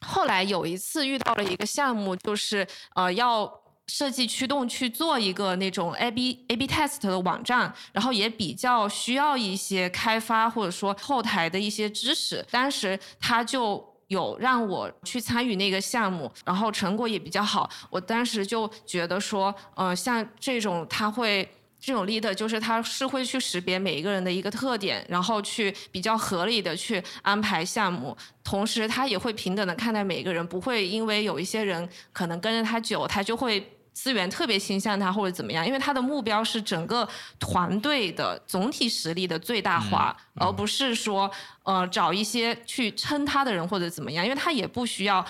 [0.00, 3.61] 后来有一次遇到了一个项目，就是呃要。
[3.92, 12.42] 设计驱动去做一个那种 A B A B test 的网站，然后也比较需要一些开发或者说后台的一些知识。
[12.50, 17.68] 当时他就有让我去参与那个项目，然后成果也比较好。
[17.90, 21.46] 我当时就觉得说，呃，像这种他会
[21.78, 28.16] 这种 leader，就是他是会去识别每一个人的一个特点，然后去比较合理的去安排项目。
[28.42, 33.70] 同时，他也会平等的看待每一个人，不会因为有一些人可能跟着他久，他就会。
[33.92, 41.30] 资源特别倾向他或者怎么样，因为他的目标是整个团队的总体实力的最大化，而不是说
[41.62, 45.24] 呃找一些去撑他的人或者怎么样，因为他也不需要。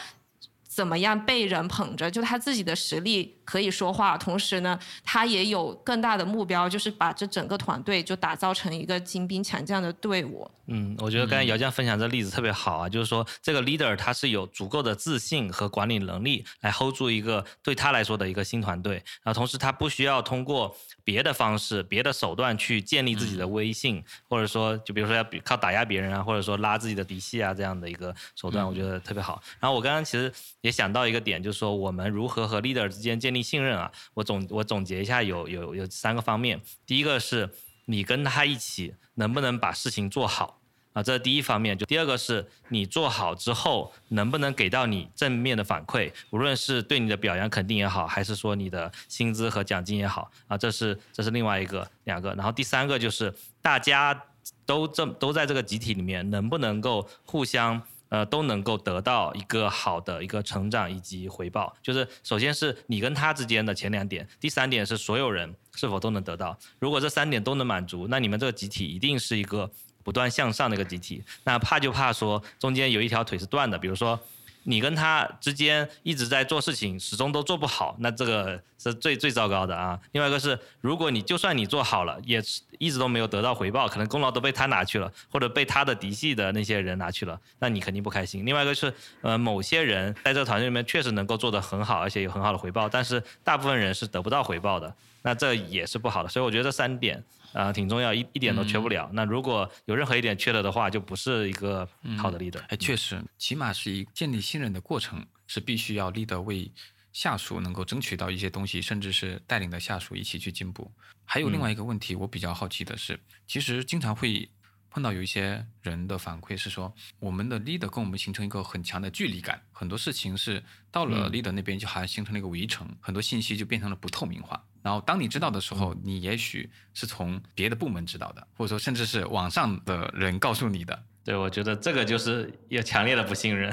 [0.65, 2.11] 怎么样被人捧着？
[2.11, 10.51] 就他自己的实力可以说话，同时呢，他也有更大的目标，就是把这整个团队就打造成一个精兵强将的队伍。
[10.67, 20.75] 嗯，我觉得刚才姚江分享这例子特别好啊，就是说这个 leader 他是有足够的自信和管理能力来 hold 住一个对他来说的一个新团队，然后同时他不需要通过。
[21.05, 29.43] 别的方式、别的手段去建立自己的威信，或者说，就比如说要靠打压别人啊，或者说拉自己的嫡系啊，这样的一个手段，我觉得特别好。
[29.59, 33.91] 然后我刚刚其实也想到一个点，就是说我们如何和 leader 之间建立信任啊？
[34.15, 36.61] 我总我总结一下，有有有三个方面。
[36.87, 37.49] 第一个是
[37.87, 40.59] 你跟他一起能不能把事情做好。
[40.93, 41.79] 啊，这是第一方面。
[41.79, 52.35] 就第二个是你做好之后，能不能给到你正面的反馈，无论是对你的表扬肯定也好，还是说你的薪资和奖金也好，啊，这是这是另外一个两个。
[52.35, 54.23] 然后第三个就是大家
[54.67, 57.81] 都这都在这个集体里面，能不能够互相
[58.13, 61.75] 呃都能够得到一个好的一个成长以及回报。
[61.83, 66.57] 就是首先是你跟他之间的前两点，第三点是所有人是否都能得到。
[66.79, 69.71] 如果这三点都能满足，那你们这个集体一定是一个。
[70.05, 74.19] 不断向上的一个集体，那怕就怕说中间有一条腿是断的，比如说
[74.65, 79.99] 你跟他之间一直在做事情，始终都做不好，那这个 是最最糟糕的啊。
[80.13, 82.43] 另外一个是，如果你就算你做好了，也
[82.79, 88.47] 一直都没有得到回报，可能功劳都被他拿去了，或者被他的嫡系的那些人拿去了，那你肯定不开心。
[88.47, 96.29] 另外一个是，呃，某些人在这个团队里面确实能够做得很好，而且有很好的回报，但是大部分人是得不到回报的，那这也是不好的。
[96.29, 97.23] 所以我觉得这三点。
[97.53, 99.11] 啊，挺重要，一一点都缺不了。
[99.13, 102.61] 那如果有任何一点缺了的话，就不是一个好的 leader。
[102.69, 106.71] 哎，确实，起码是一建立信任的过程，是必须要 leader 为
[107.13, 110.91] 下属能够争取到一些东西，甚至是带领的下属一起去进步。
[111.25, 114.49] 还有另外一个问题，我比较好奇的是，其实经常会
[114.93, 124.63] 碰到有一些人的反馈是说，我们的 leader 跟我们形成一个很强的距离感，很多事情是到了 leader 那边就好像形成了一个围城，很多信息就变成了不透明化。
[124.83, 131.03] 然后当你知道的时候，你也许是从别的部门知道的，或者说甚至是网上的人告诉你的。
[131.25, 133.73] 对，我觉得这个就是有强烈的不信任，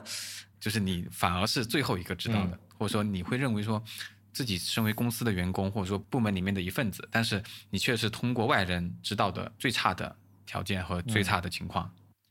[0.58, 3.84] 就是你反而是最后一个知道的，或者说你会认为说
[4.32, 11.90] 自己身为公司的员工，或者说部门里面的一份子，但是你却是通过外人知道的最差的条件和最差的情况。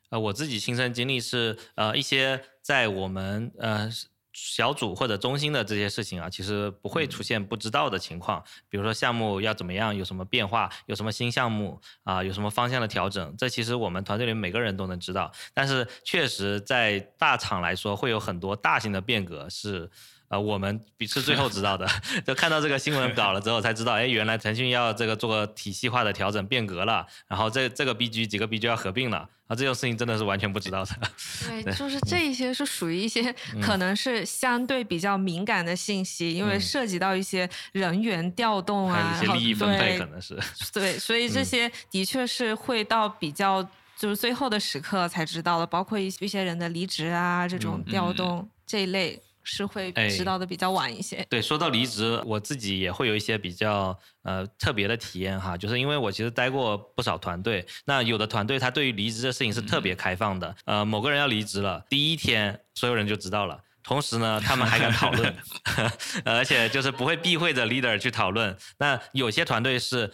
[0.09, 3.89] 呃，我自己亲身经历是，呃，一些在我们呃。
[4.35, 8.43] 小组或者中心的这些事情啊，其实不会出现不知道的情况。
[8.67, 15.31] 比如说项目要怎么样，有什么变化，有什么新项目啊，有什么方向的调整，这其实我们团队里每个人都能知道。
[15.53, 19.87] 但是确实在大厂来说，会有很多大型的变革是。
[20.33, 21.87] 呃，我们比是最后知道的，
[22.25, 30.91] 就看到这个新闻稿了之后才知道，哎，原来腾讯要这个做个体系化的调整变革了，然后这这个 BG 几个 BG 要合并了，啊，这种事情真的是完全不知道的。
[31.63, 40.35] 对，就是这一些是属于一些可能是相对比较敏感的信息，因为涉及到一些人员调动啊，一些利益分配可能是。
[40.73, 43.61] 对，所以这些的确是会到比较
[43.95, 49.21] 就是最后的时刻才知道的，包括一一些人的离职啊，这种调动这一类。
[49.43, 51.25] 是会哎知道的比较晚一些。
[51.29, 63.61] 对，说到离职，我自己也会有一些比较呃特别的体验哈，就是因为我其实待过不少团队，那有的团队他对于离职的事情是特别开放的，呃，某个人要离职了，第一天所有人就知道了。
[63.83, 65.35] 同时呢，他们还敢讨论，
[66.23, 68.55] 呃而且就是不会避讳着 leader 去讨论。
[68.77, 70.11] 那有些团队是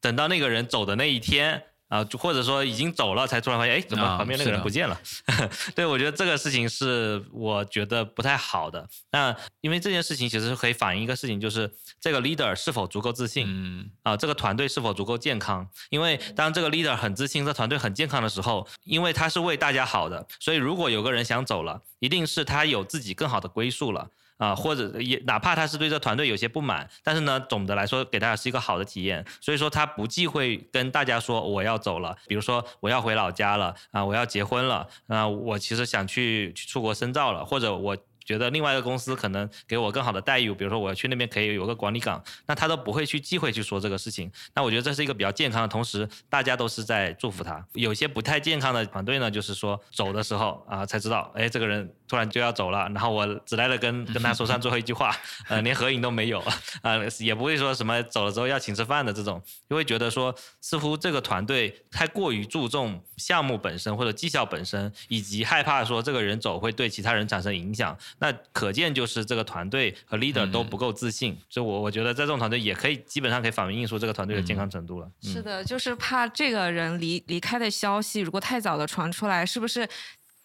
[0.00, 1.62] 等到那个人走的那一天。
[1.88, 5.00] 啊，就或者说已经走了，才突然发现，哎，怎么啊旁边那个人不见了？
[5.74, 8.88] 对，我觉得这个事情是我觉得不太好的。
[9.12, 11.70] 那因为这件事情其实可以反映一个事情，就是
[12.00, 13.46] 这个 leader 是否足够自信。
[13.48, 15.68] 嗯啊，这个团队是否足够健康？
[15.90, 24.10] 因为当这个 leader 很自信，这团队很健康的时候，因为他是为大家好的，所以如果有个人想走了，一定是他有自己更好的归宿了。
[24.36, 37.96] 啊，或者也哪怕他是对这团队有些不满，但是呢，总的来说给大家是一个好的体验，所以说他不忌讳跟大家说我要走了，比如说我要回老家了啊，我要结婚了啊，我其实想去去出国深造了，或者我。
[38.26, 44.28] 觉得另外一个公司可能给我更好的待遇，比如说我要去那边可以有个管理岗，那他都不会去忌讳去说这个事情。
[44.52, 47.64] 那我觉得这是一个比较健康的，同时大家都是在祝福他。
[47.74, 55.14] 有些不太健康的团队呢，就是说走的时候啊才知道，哎，这个人突然就要走了，然后我只来了跟 跟他说上最后一句话，
[55.48, 56.42] 呃，连合影都没有，
[56.82, 67.96] 呃、也不会说什么走了之后要请吃饭的这种，就会觉得说似乎这个团队太过于注重项目本身或者绩效本身，以及害怕说这个人走会对其他人产生影响。
[68.18, 75.06] 那可见就是这个团队和 leader 都不够自信，所以我我觉得在这种团队也可以基本上可以反映出这个团队的健康程度了。
[75.24, 79.88] 嗯是的，就是怕这个人离离开的消息如果太早的传出来，是不是？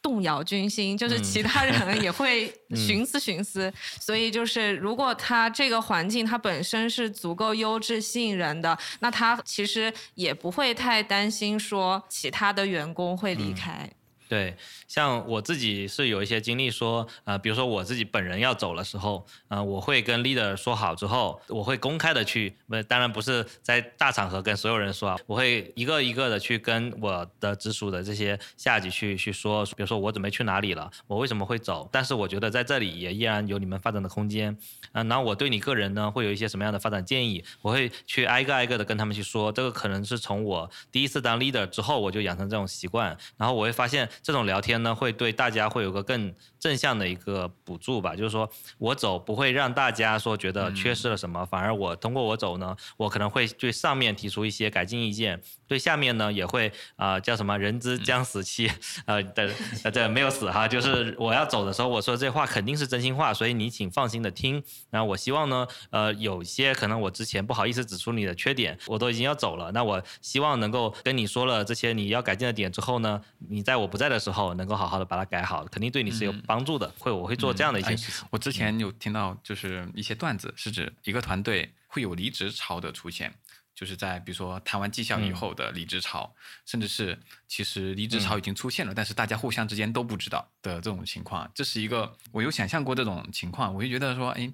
[0.01, 1.23] 动摇军心，就是嗯。
[1.23, 2.77] 其他人也会 嗯。
[2.77, 13.37] 寻思寻思，所以就是如果他这个环境他本身是足够优质吸引人的，那他其实也不会太担心说其他的员工会嗯。
[13.37, 13.89] 离开。
[14.31, 14.55] 对，
[14.87, 34.57] 像我自己是有一些经历说，呃，比如说我自己本人要走的时候，呃，我会跟 leader 说好之后，我会公开的去，不，当然不是在大场合跟所有人说啊，我会一个一个的去跟我的直属的这些下级去去说，比如说我准备去哪里了，我为什么会走，但是我觉得在这里也依然有你们发展的空间，
[34.93, 58.71] 啊、然后我对你个人呢会有一些什么样的发展建议，我会去挨个挨个的跟他们去说，这个可能是从我第一次当 leader 之后我就养成这种习惯，然后我会发现这种聊天呢会对大家会有个更正向的一个补助吧，就是说我走不会让大家说觉得缺失了什么，反而我通过我走呢，我可能会对上面提出一些改进意见，对下面呢也会啊、叫什么人之将死期，
[59.05, 59.51] 呃对
[59.83, 64.63] 呃对没有死哈，就是我要走的时候我说这话肯定是真心话，所以你请放心的听。
[64.89, 73.19] 然后我希望呢，呃有些可能我之前不好意思指出你的缺点，我都已经要走了，那我希望能够跟你说了这些你要改进的点之后呢，
[73.49, 76.87] 你在我不在的时候能够好好的把它改好，肯定对你是有帮助的。
[76.99, 78.27] 会我会做这样的一些哎事情。
[78.29, 83.33] 我之前有听到，就是一些段子，是指一个团队会有离职潮的出现，
[83.73, 86.33] 就是在比如说谈完绩效以嗯后的离职潮，
[86.65, 94.51] 甚至是其实离职潮已经出现了，但是大家互相之间都不知道的这种情况，这是一个我有想象过这种情况，我就觉得说，哎，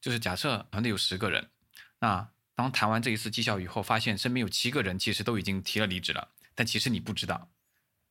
[0.00, 1.48] 就是假设团队有十个人，
[2.00, 7.48] 那当谈完这一次绩效以后，发现身边有七个人其实都已经提了离职了，但其实你不知道，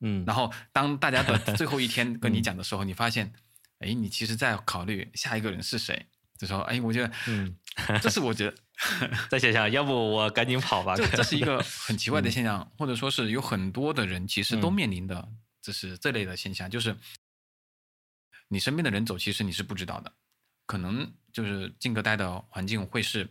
[0.02, 3.34] 嗯，然后当大家的 最后一天跟你讲的时候，你发现，
[3.80, 6.08] 哎，你其实在考虑下一个人是谁。
[6.38, 7.58] 这时候，哎，我觉得，嗯，
[8.00, 8.56] 这是我觉得，
[9.28, 10.96] 再想想，要不我赶紧跑吧。
[10.96, 15.28] 这这是一个很奇怪的现象，或者说是有很多的人其实都嗯面临的，
[15.64, 16.96] 就是这类的现象，就是
[18.50, 20.14] 你身边的人走，其实你是不知道的，
[20.68, 23.28] 可能就是进哥待的环境会是，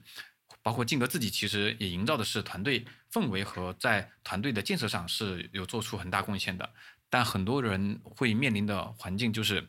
[0.66, 6.68] 包括静哥自己其实也营造的是团队氛围和在团队的建设上是有做出很大贡献的，
[7.08, 9.64] 但很多人会面临的环境就是。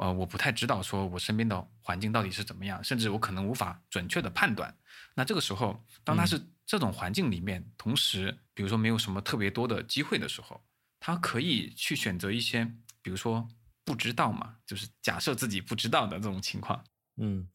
[0.00, 4.72] 呃，我不太知道说我身边的环境到底是怎么样，甚至我可能无法准确的判断。
[5.16, 10.62] 那这个时候，当他是这种环境里面，同时比如说没有什么特别多的机会的时候，
[11.00, 12.64] 他可以去选择一些，
[13.02, 13.48] 比如说
[13.84, 16.84] 不知道嘛，就是假设自己不知道的这种情况。
[17.16, 17.48] 嗯，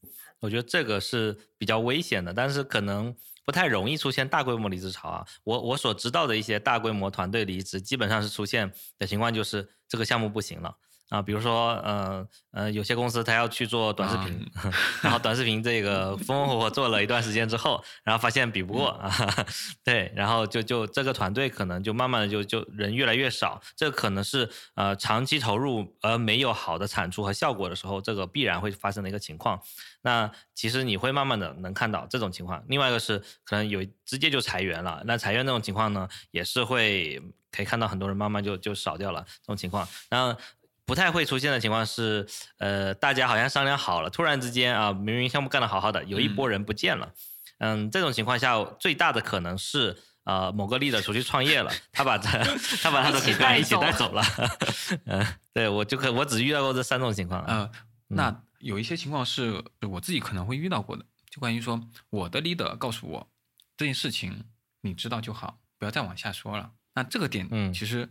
[0.44, 3.14] 我觉得这个是比较危险的，但是可能
[3.46, 5.26] 不太容易出现大规模离职潮啊。
[5.42, 10.76] 我我所知道的一些大规模团队离职，基本上是出现的情况就是这个项目不行了。
[11.10, 14.50] 啊，比如说，呃呃，有些公司他要去做短视频，
[15.02, 19.12] 然后短视频这个风风火火做了一段时间之后，然后发现比不过啊，
[19.84, 29.60] 对，然后就就这个团队可能就慢慢的就就人越来越少，这可能是呃长期投入而没有好的产出和效果的时候，这个必然会发生的一个情况。
[30.02, 32.62] 那其实你会慢慢的能看到这种情况。
[32.68, 39.86] 另外一个是可能有直接就裁员了，那裁员这种情况呢，也是会可以看到很多人慢慢就就少掉了这种情况。
[40.10, 40.38] 然后
[40.86, 42.26] 不太会出现的情况是，
[42.58, 47.12] 呃，大家好像商量好了，突然之间啊，明明项目干得好好的，有一波人不见了。
[47.58, 52.38] 嗯，这种情况下，最大的可能是，呃，某个 leader 出去创业了，他把他
[52.82, 54.22] 他把他的品牌一起带走了。
[55.06, 57.42] 嗯，对我就可我只遇到过这三种情况。
[57.44, 57.70] 呃，
[58.08, 61.80] 那有一些情况是我自己可能会遇到过的，就关于说
[62.10, 63.28] 我的 leader 告诉我
[63.76, 64.44] 这件事情
[64.82, 66.72] 你知道就好，不要再往下说了。
[66.94, 68.08] 那这个点，嗯其实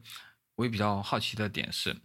[0.55, 1.95] 我也比较好奇的点是，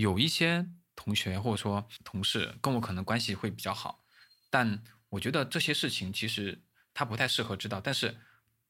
[0.00, 4.02] 有一些同学或者说同事跟我可能关系会比较好，
[4.48, 6.62] 但我觉得这些事情其实
[6.94, 8.16] 他不太适合知道，但是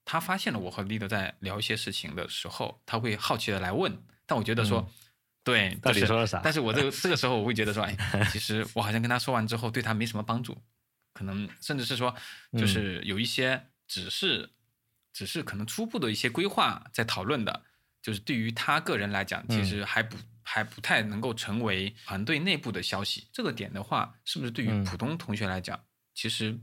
[0.04, 4.92] 他发现了我和 leader 在聊一些事情的时候，他会好奇的来问，但我觉得说，嗯
[5.44, 7.96] 对，到底说了啥但是我这个 这个时候我会觉得说，哎，
[8.32, 10.60] 其实我好像跟他说完之后对他没什么帮助，
[11.14, 12.12] 可能甚至是说，
[12.50, 14.50] 嗯就是有一些只是、
[15.12, 17.62] 只是可能初步的一些规划在讨论的，
[18.02, 23.28] 就是对于他个人来讲，其嗯实还不、还不太能够成为团队内部的消息。
[23.32, 25.84] 这个点的话，是不是对于嗯普通同学来讲，
[26.14, 26.58] 其实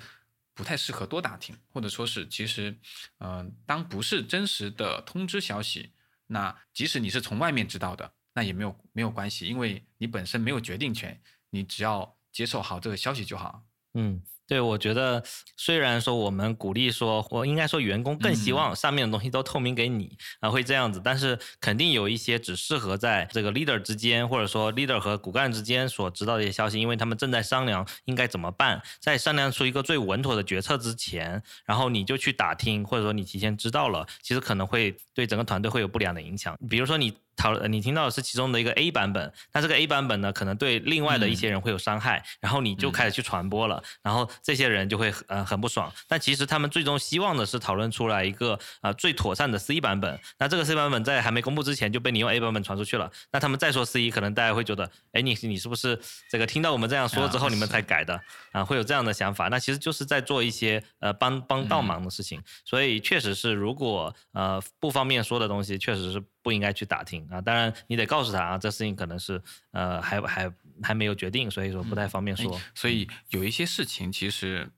[0.53, 2.75] 不太适合多打听，或者说是其实，
[3.19, 5.93] 嗯、当不是真实的通知消息，
[6.27, 11.21] 那即使你是从外面知道的，那也没有没有关系，因为你本身没有决定权，
[11.51, 13.63] 你只要接受好这个消息就好。
[13.93, 15.21] 嗯，对，我觉得
[15.57, 36.57] 虽然说我们鼓励说，我应该说员工更希望上面的东西都透明给你啊、会这样子，但是肯定有一些只适合在这个 leader 之间，或者说 leader 和骨干之间所知道的一些消息，因为他们正在商量应该怎么办，在商量出一个最稳妥的决策之前，然后你就去打听，或者说你提前知道了，其实可能会对整个团队会有不良的影响。
[36.69, 45.89] 比如说你讨论你听到的是其中的一个 A 版本，那这个 A 版本呢，可能对另外的一些人会有伤害，然后你就开始去传播了，然后这些人就会呃很不爽。
[46.07, 50.19] 但其实他们最终希望的是讨论出来一个呃最妥善的 C 版本。
[50.39, 58.19] 那这个 C 版本在还没公布之前就被你用 A 版本传出去了，那他们再说 C，可能大家会觉得，哎，你你是不是这个听到我们这样说之后啊你们才改的
[58.51, 58.65] 啊？
[58.65, 59.47] 会有这样的想法。
[59.49, 62.41] 那其实就是在做一些呃帮帮倒忙的事情。
[62.65, 67.41] 所以确实是，如果呃不方便说的东西，确实是不应该去打听啊。
[67.41, 69.41] 当然你得告诉他啊，这事情可能是
[69.71, 72.61] 呃还还还没有决定，所以说不太方便哎说。
[72.73, 74.69] 所以有一些事情，其实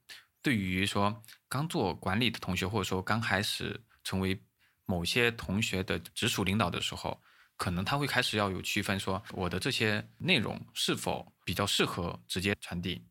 [0.42, 4.40] 对于说刚做管理的同学，或者说刚开始成为
[4.86, 7.22] 某些同学的直属领导的时候，
[7.58, 13.06] 可能他会开始要有区分，说我的这些内容是否比较适合直接传递。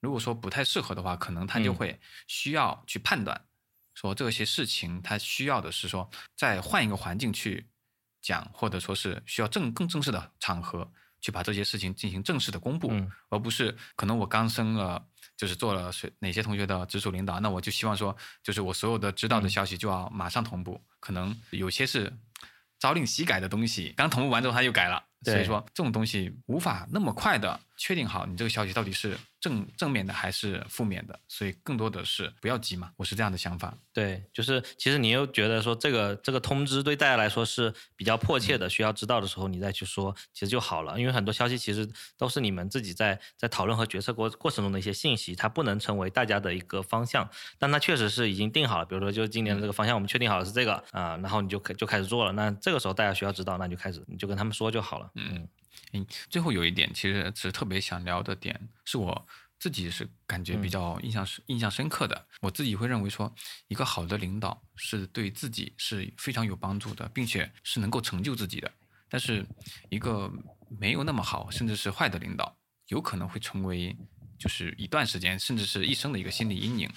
[0.00, 3.40] 如果说不太适合的话，可能他就嗯会需要去判断，
[3.94, 7.66] 说这些事情他需要的是说再换一个环境去
[8.24, 15.04] 讲，或者说是需要正更正式的场合去把这些事情进行正式的公布，嗯而不是可能我刚升了，
[15.36, 22.10] 就是做了谁哪些同学的直属领导，那我就希望说，就是我所有的知道的嗯消息就要马上同步，可能有些是
[22.80, 33.74] 朝令夕改的东西，刚同步完之后他又改了，所以说这种东西无法那么快的确定好你这个消息到底是正正面的还是负面的，所以更多的是不要急嘛，我是这样的想法。
[33.92, 40.98] 对，就是其实你又觉得说这个这个通知对大家来说是比较迫嗯切的，需要知道的时候，你再去说，其实就好了。
[40.98, 48.84] 因为很多消息其实都是你们自己在在讨论和决策过过程中的一些信息，它不能成为大家的一个方向，但它确实是已经定好了。
[48.84, 52.32] 比如说，就今年的这个方向，我们确定好了是这个啊、然后你就开就开始做了。
[52.32, 55.10] 那这个时候大家需要知道，那你就开始你就跟他们说就好了。
[55.14, 55.48] 嗯
[55.92, 59.26] 嗯，最后有一点，其实是特别想聊的点，是我
[59.58, 62.26] 自己是感觉比嗯较印象深、印象深刻的。
[62.40, 63.32] 我自己会认为说，
[63.68, 68.70] 一个好的领导是对自己是非常有帮助的，并且是能够成就自己的。
[69.08, 69.46] 但是，
[69.90, 70.30] 一个
[70.68, 72.56] 没有那么好，甚至是坏的领导，
[72.88, 73.96] 有可能会成为
[74.38, 76.90] 就是一段时间，甚至是一生的一个心理阴影。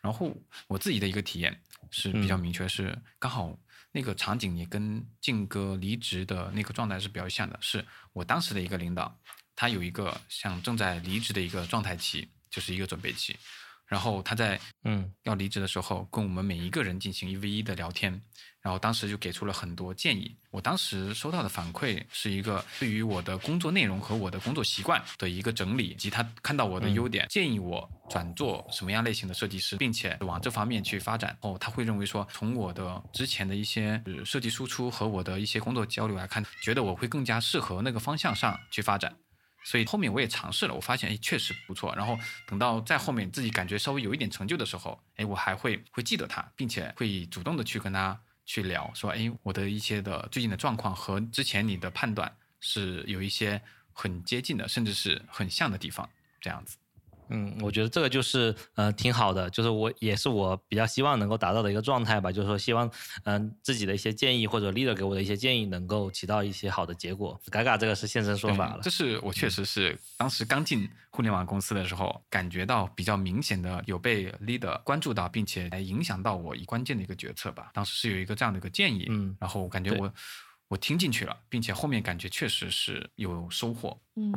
[0.00, 0.34] 然后
[0.66, 1.60] 我自己的一个体验
[1.90, 3.56] 是比较嗯明确，是刚好
[3.92, 9.18] 那个场景也跟静哥离职的那个状态是比较像的，是我当时的一个领导，
[9.54, 13.36] 他有一个像正在离职的一个状态期，就是一个准备期，
[13.86, 15.12] 然后他在嗯。
[15.24, 18.20] 要离职的时候，跟我们每一个人进行一 v 一的聊天，
[18.62, 20.36] 然后当时就给出了很多建议。
[20.50, 31.36] 我当时收到的反馈是一个对于我的工作内容和我的工作习惯的一个整理，以及他看到我的优点，建议我转做什么样类型的设计师，并且往这方面去发展。
[31.40, 39.14] 哦，他会认为说，从我的之前的一些呃设计输出和我的一些工作交流来看，觉得我会更加适合那个方向上去发展。
[39.62, 41.94] 所以后面我也尝试了，我发现哎确实不错。
[41.94, 48.18] 然后等到在后面自己感觉稍微有一点成就的时候，哎我还会会记得他，并且会主动的去跟他
[48.50, 52.28] 去聊，说哎我的一些的最近的状况和之前你的判断
[52.58, 56.76] 是有一些很接近的，甚至是很像的地方，这样子。
[57.30, 62.90] 嗯，我觉得这个就是呃挺好的，就是我也是我比较希望能够达到的一个状态吧，就是说希望
[63.24, 67.40] 嗯、自己的一些建议或者 leader 给我的一些建议能够起到一些好的结果。
[67.50, 77.70] 嘎嘎这个是现身说法了这，是我确实是当时刚进互联网公司的时候，感觉到比较明显的有被 leader 关注到，并且来影响到我一关键的一个决策吧。
[77.72, 80.12] 当时是有一个这样的一个建议，嗯然后我感觉我
[80.70, 84.00] 我听进去了，并且后面感觉确实是有收获。
[84.14, 84.32] 嗯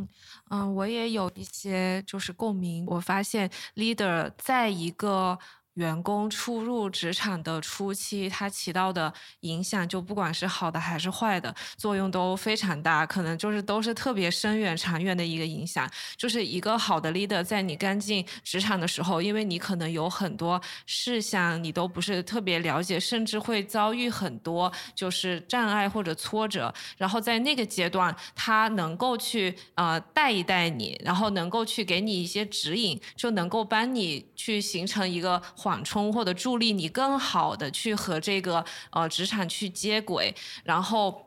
[0.50, 2.84] 嗯，我也有一些就是共鸣。
[2.88, 5.38] 我发现 leader 在一个
[5.76, 9.12] 员工初入职场的初期，它起到的
[9.42, 15.90] 影响，就不管是好的还是坏的，作用都非常大，可能就是都是特别深远、长远的一个影响。
[16.16, 41.26] 就是一个好的 leader，在你刚进职场的时候，因为你可能有很多事项你都不是特别了解，甚至会遭遇很多就是障碍或者挫折，然后在那个阶段，他能够去呃带一带你，然后能够去给你一些指引，就能够帮你去形成一个缓冲或者助力你更好的去和这个呃职场去接轨，然后。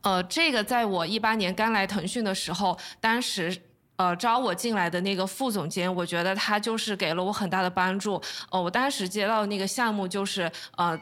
[0.00, 3.54] 呃，这个在我一八年刚来腾讯的时候，当时
[3.96, 8.22] 呃招我进来的那个副总监，我觉得他就是给了我很大的帮助。
[8.50, 10.98] 呃，我当时接到那个项目就是呃。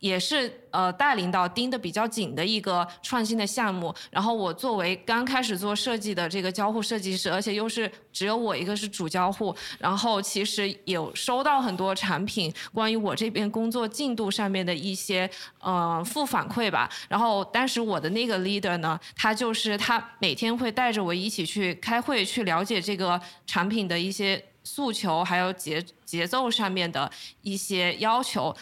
[0.00, 15.30] 也是呃大领导盯得比较紧的一个创新的项目，然后我作为刚开始做设计的这个交互设计师，而且又是只有我一个是主交互，然后其实有收到很多产品关于我这边工作进度上面的一些
[15.60, 16.90] 呃负反馈吧。
[17.08, 27.10] 然后当时我的那个 leader 呢，他就是他每天会带着我一起去开会，去了解这个产品的一些诉求，还有节节奏上面的
[27.42, 28.56] 一些要求。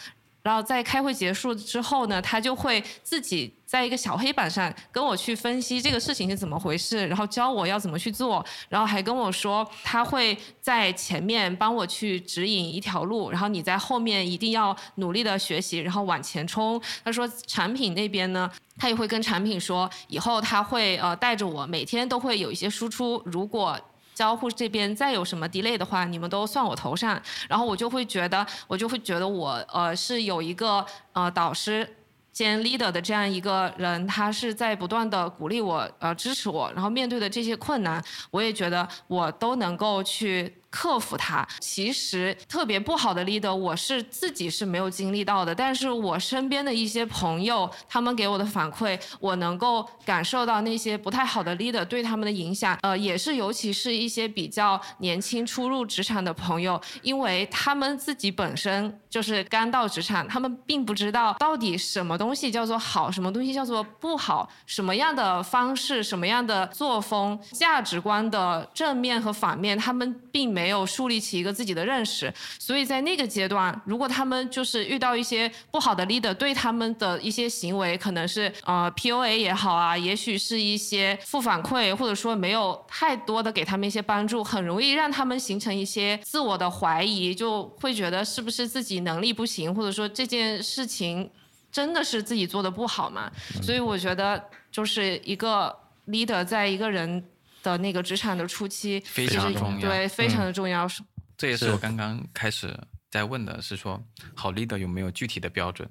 [0.49, 16.81] 然后在开会结束之后呢，他就会自己在一个小黑板上跟我去分析这个事情是怎么回事，然后教我要怎么去做，然后还跟我说他会在前面帮我去指引一条路，然后你在后面一定要努力的学习，然后往前冲。
[17.05, 23.79] 他说产品那边呢，他也会跟产品说，以后他会呃带着我每天都会有一些输出，如果
[24.19, 27.23] 交互这边再有什么 delay 的话，你们都算我头上。
[27.49, 31.89] 然后我就会觉得，我就会觉得我呃是有一个呃导师
[32.33, 40.53] 兼 leader 的这样一个人，他是在不断的鼓励我呃支持我，然后面对的这些困难，我也觉得我都能够去。
[40.71, 91.31] 克服它，其实特别不好的 leader，我是自己是没有经历到的，但是我身边的一些朋友，他们给我的反馈，我能够感受到那些不太好的 leader 对他们的影响，呃，也是尤其是一些比较年轻初入职场的朋友，因为他们自己本身就是刚到职场，他们并不知道到底什么东西叫做好，什么东西叫做不好，什么样的方式，什么样的作风、价值观的正面和反面，他们并没没有树立起一个自己的认识，所以在那个阶段，如果他们就是遇到一些不好的 leader 对他们的一些行为，可能是呃 PUA 也好啊，也许是一些负反馈，或者说没有太多的给他们一些帮助，很容易让他们形成一些自我的怀疑，就会觉得是不是自己能力不行，或者说这件事情
[91.71, 93.31] 真的是自己做的不好嘛？
[93.63, 94.43] 所以我觉得
[94.73, 95.73] 就是一个
[96.09, 97.23] leader 在一个人
[97.63, 100.87] 的那个职场的初期，非常重要对，非常的重要。
[100.87, 101.03] 是
[101.37, 102.79] 这也是我刚刚开始
[103.11, 104.03] 在问的，是说
[104.35, 105.89] 好 leader 有没有具体的标准？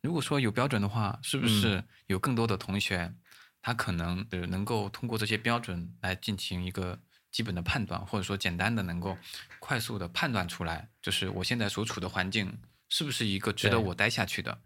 [0.00, 3.12] 如果说有标准的话，是不是有更多的同学，
[3.60, 6.98] 他可能呃能够通过这些标准来进行一个
[7.32, 9.18] 基本的判断，或者说简单的能够
[9.58, 12.56] 快速的判断出来，就是我现在所处的环境
[12.88, 14.56] 是不是一个值得我待下去的？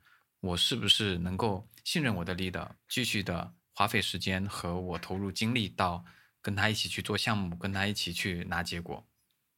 [0.41, 6.05] 我是不是能够信任我的 leader，继续的花费时间和我投入精力到
[6.43, 9.07] 跟他一起去做项目，跟他一起去拿结果？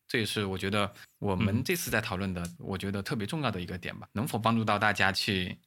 [0.08, 4.06] 这也是我觉得我们嗯这次在讨论的，我觉得特别重要的一个点吧。
[4.12, 5.58] 能否帮助到大家去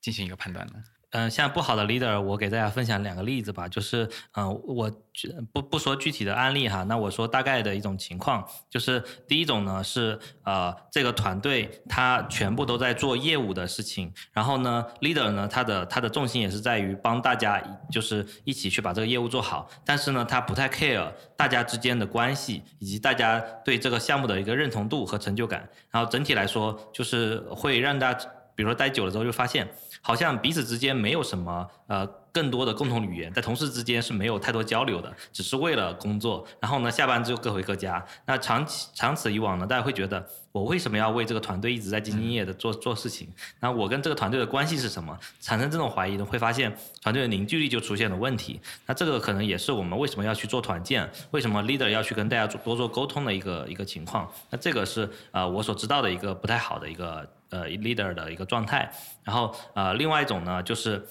[0.00, 0.82] 进行一个判断呢？
[1.10, 28.30] 嗯、像不好的 leader，我给大家分享两个例子吧，就是嗯、我举不不说具体的案例哈，那我说大概的一种情况，就是第一种呢是呃这个团队他全部都在做业务的事情，然后呢 leader 呢他的他的重心也是在于帮大家就是一起去把这个业务做好，但是呢他不太 care 大家之间的关系以及大家对这个项目的一个认同度和成就感，然后整体来说就是会让大家。
[28.56, 29.66] 比如说待久了之后就发现，
[30.00, 38.04] 好像彼此之间没有什么呃更多的共同语言，在同事之间是没有太多交流的，只是为了工作，然后呢下班就各回各家。
[38.24, 43.28] 那长期长此以往呢，大家会觉得我为什么要为这个团队一直在兢兢业业的做做事情？
[43.58, 45.18] 那我跟这个团队的关系是什么？
[45.40, 46.72] 产生这种怀疑呢，会发现
[47.02, 48.60] 团队的凝聚力就出现了问题。
[48.86, 54.30] 那这个可能也是我们为什么要去做团建，为什么 leader 要去跟大家做多做沟通的一个一个情况。
[54.50, 58.90] 那这个是呃我所知道的一个不太好的一个呃 leader 的一个状态。
[59.24, 61.06] 然后呃另外一种呢就是。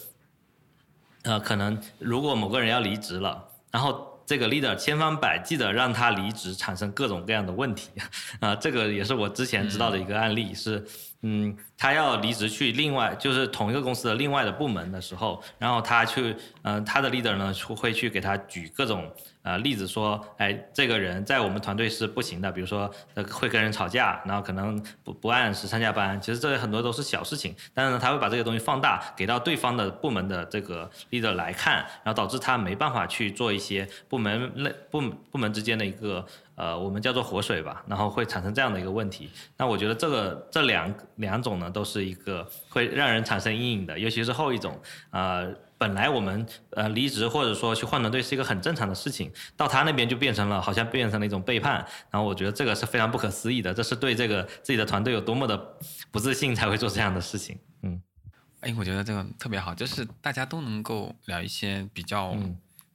[1.23, 7.89] 呃，可能如果某个人要离职了，然后这个 leader 千方百计的让他离职，产生各种各样的问题，
[8.39, 10.81] 啊， 这个也是我之前知道的一个案例，是，
[11.21, 19.11] 嗯，他要离职去另外就是同一个公司的另外的部门的时候，然后他去，嗯，他的 leader 呢会去给他举各种。
[19.41, 35.01] 呃，例子说，哎，这个人在我们团队是不行的，比如说，呃，会跟人吵架，然后可能不不按时上下班，其实这很多都是小事情，但是呢，他会把这个东西放大，给到对方的部门的这个 leader 来看，然后导致他没办法去做一些部门类部
[35.31, 36.23] 部门之间的一个，
[36.59, 39.29] 呃，我们叫做活水吧，然后会产生这样的一个问题。
[39.57, 44.77] 那我觉得这个这两两种呢，都是一个会让人产生阴影的，尤其是后一种，
[45.11, 45.55] 呃。
[45.79, 51.75] 本来我们呃离职或者说去换团队是一个很正常的事情，到他那边就变成了好像变成了一种背叛，
[52.11, 55.57] 然后我觉得这个是非常不可思议的，这是对这个自己的团队有多么的
[56.11, 57.57] 不自信才会做这样的事情。
[57.83, 58.01] 嗯，
[58.59, 62.35] 哎，我觉得这个特别好，就是大家都能够聊一些比较，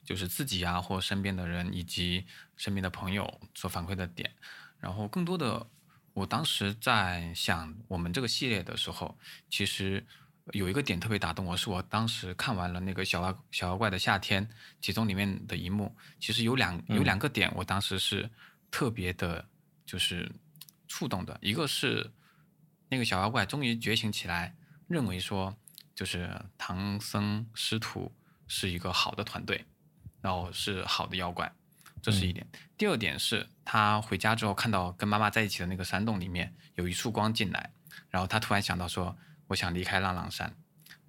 [0.03, 2.23] 就是自己啊或身边的人以及
[2.57, 4.33] 身边的朋友所反馈的点，
[4.79, 5.67] 然后更多的，
[6.13, 9.17] 我当时在想我们这个系列的时候，
[9.49, 10.05] 其实。
[10.53, 14.45] 有一个点特别打动我，是我当时看完了那个《小妖小妖怪的夏天》
[14.79, 18.29] 其中里面的一幕，其实有两有两个点，我当时是
[18.69, 19.43] 特别的，
[19.87, 20.31] 就是
[20.87, 21.35] 触动的。
[21.41, 22.11] 一个是
[22.89, 24.55] 那个小妖怪终于觉醒起来，
[24.87, 25.57] 认为说
[25.95, 28.13] 就是唐僧师徒
[28.45, 29.65] 是一个好的团队，
[30.21, 31.51] 然后是好的妖怪，
[32.05, 32.45] 这是一点。
[32.77, 37.71] 第二点是他回家之后看到跟妈妈在一起的那个山洞里面有一束光进来，
[38.09, 39.15] 然后他突然想到说。
[39.47, 40.51] 我想离开浪浪山，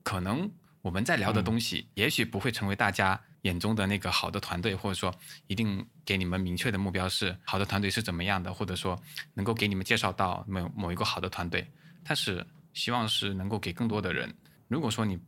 [0.02, 5.10] 可能我们在聊的东西，也许不会成为大家眼中的那个好的团队，或者说
[5.46, 9.00] 一定给你们明确的目标是好的团队是怎么样的，或者说
[9.32, 11.66] 能够给你们介绍到某某一个好的团队。
[12.04, 14.30] 但是希望是能够给更多的人。
[14.68, 15.18] 如果说你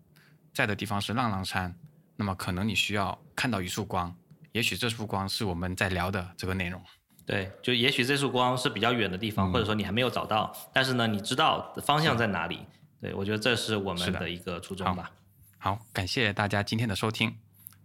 [0.52, 1.74] 在的地方是浪浪山，
[2.14, 4.14] 那么可能你需要看到一束光，
[4.52, 6.82] 也许这束光是我们在聊的这个内容。
[7.26, 12.60] 对，就也许这束光是比较远的地方，或者说你还没有找到，但是呢，你知道方向在哪里。
[13.02, 15.10] 对，我觉得这是我们的一个初衷吧。
[15.58, 17.36] 好，感谢大家今天的收听。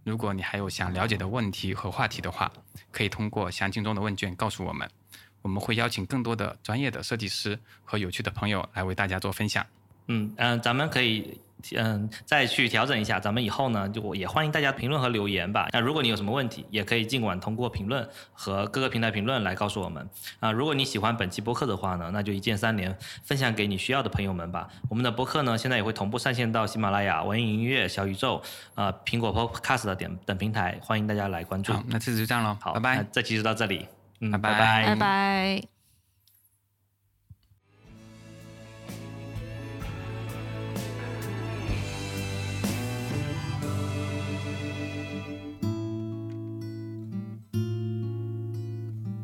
[0.02, 2.50] 如果你还有想了解的问题和话题的话，
[2.90, 4.88] 可以通过详情中的问卷告诉我们，
[5.42, 9.66] 我们会邀请更多的专业的设计师和有趣的朋友来为大家做分享。
[10.06, 11.38] 嗯嗯，咱们可以。
[11.76, 15.68] 嗯，再去调整一下，咱们以后呢，就我也欢迎大家评论和留言吧。
[15.72, 20.08] 那如果你有什么问题，也可以尽管通过评论和各个平台评论来告诉我们。
[20.40, 24.68] 啊，如果你喜欢本期播客的话呢，那就一键三连，分享给你需要的朋友们吧。
[24.88, 28.42] 我们的播客呢，现在也会同步上线到喜马拉雅、网易云音乐、小宇宙、
[28.74, 31.72] 啊苹果 Podcast 的点等平台，欢迎大家来关注。
[31.86, 33.06] 那这次就这样了，好，拜拜。
[33.12, 33.86] 这期就到这里，
[34.20, 35.73] 嗯，拜拜，拜拜。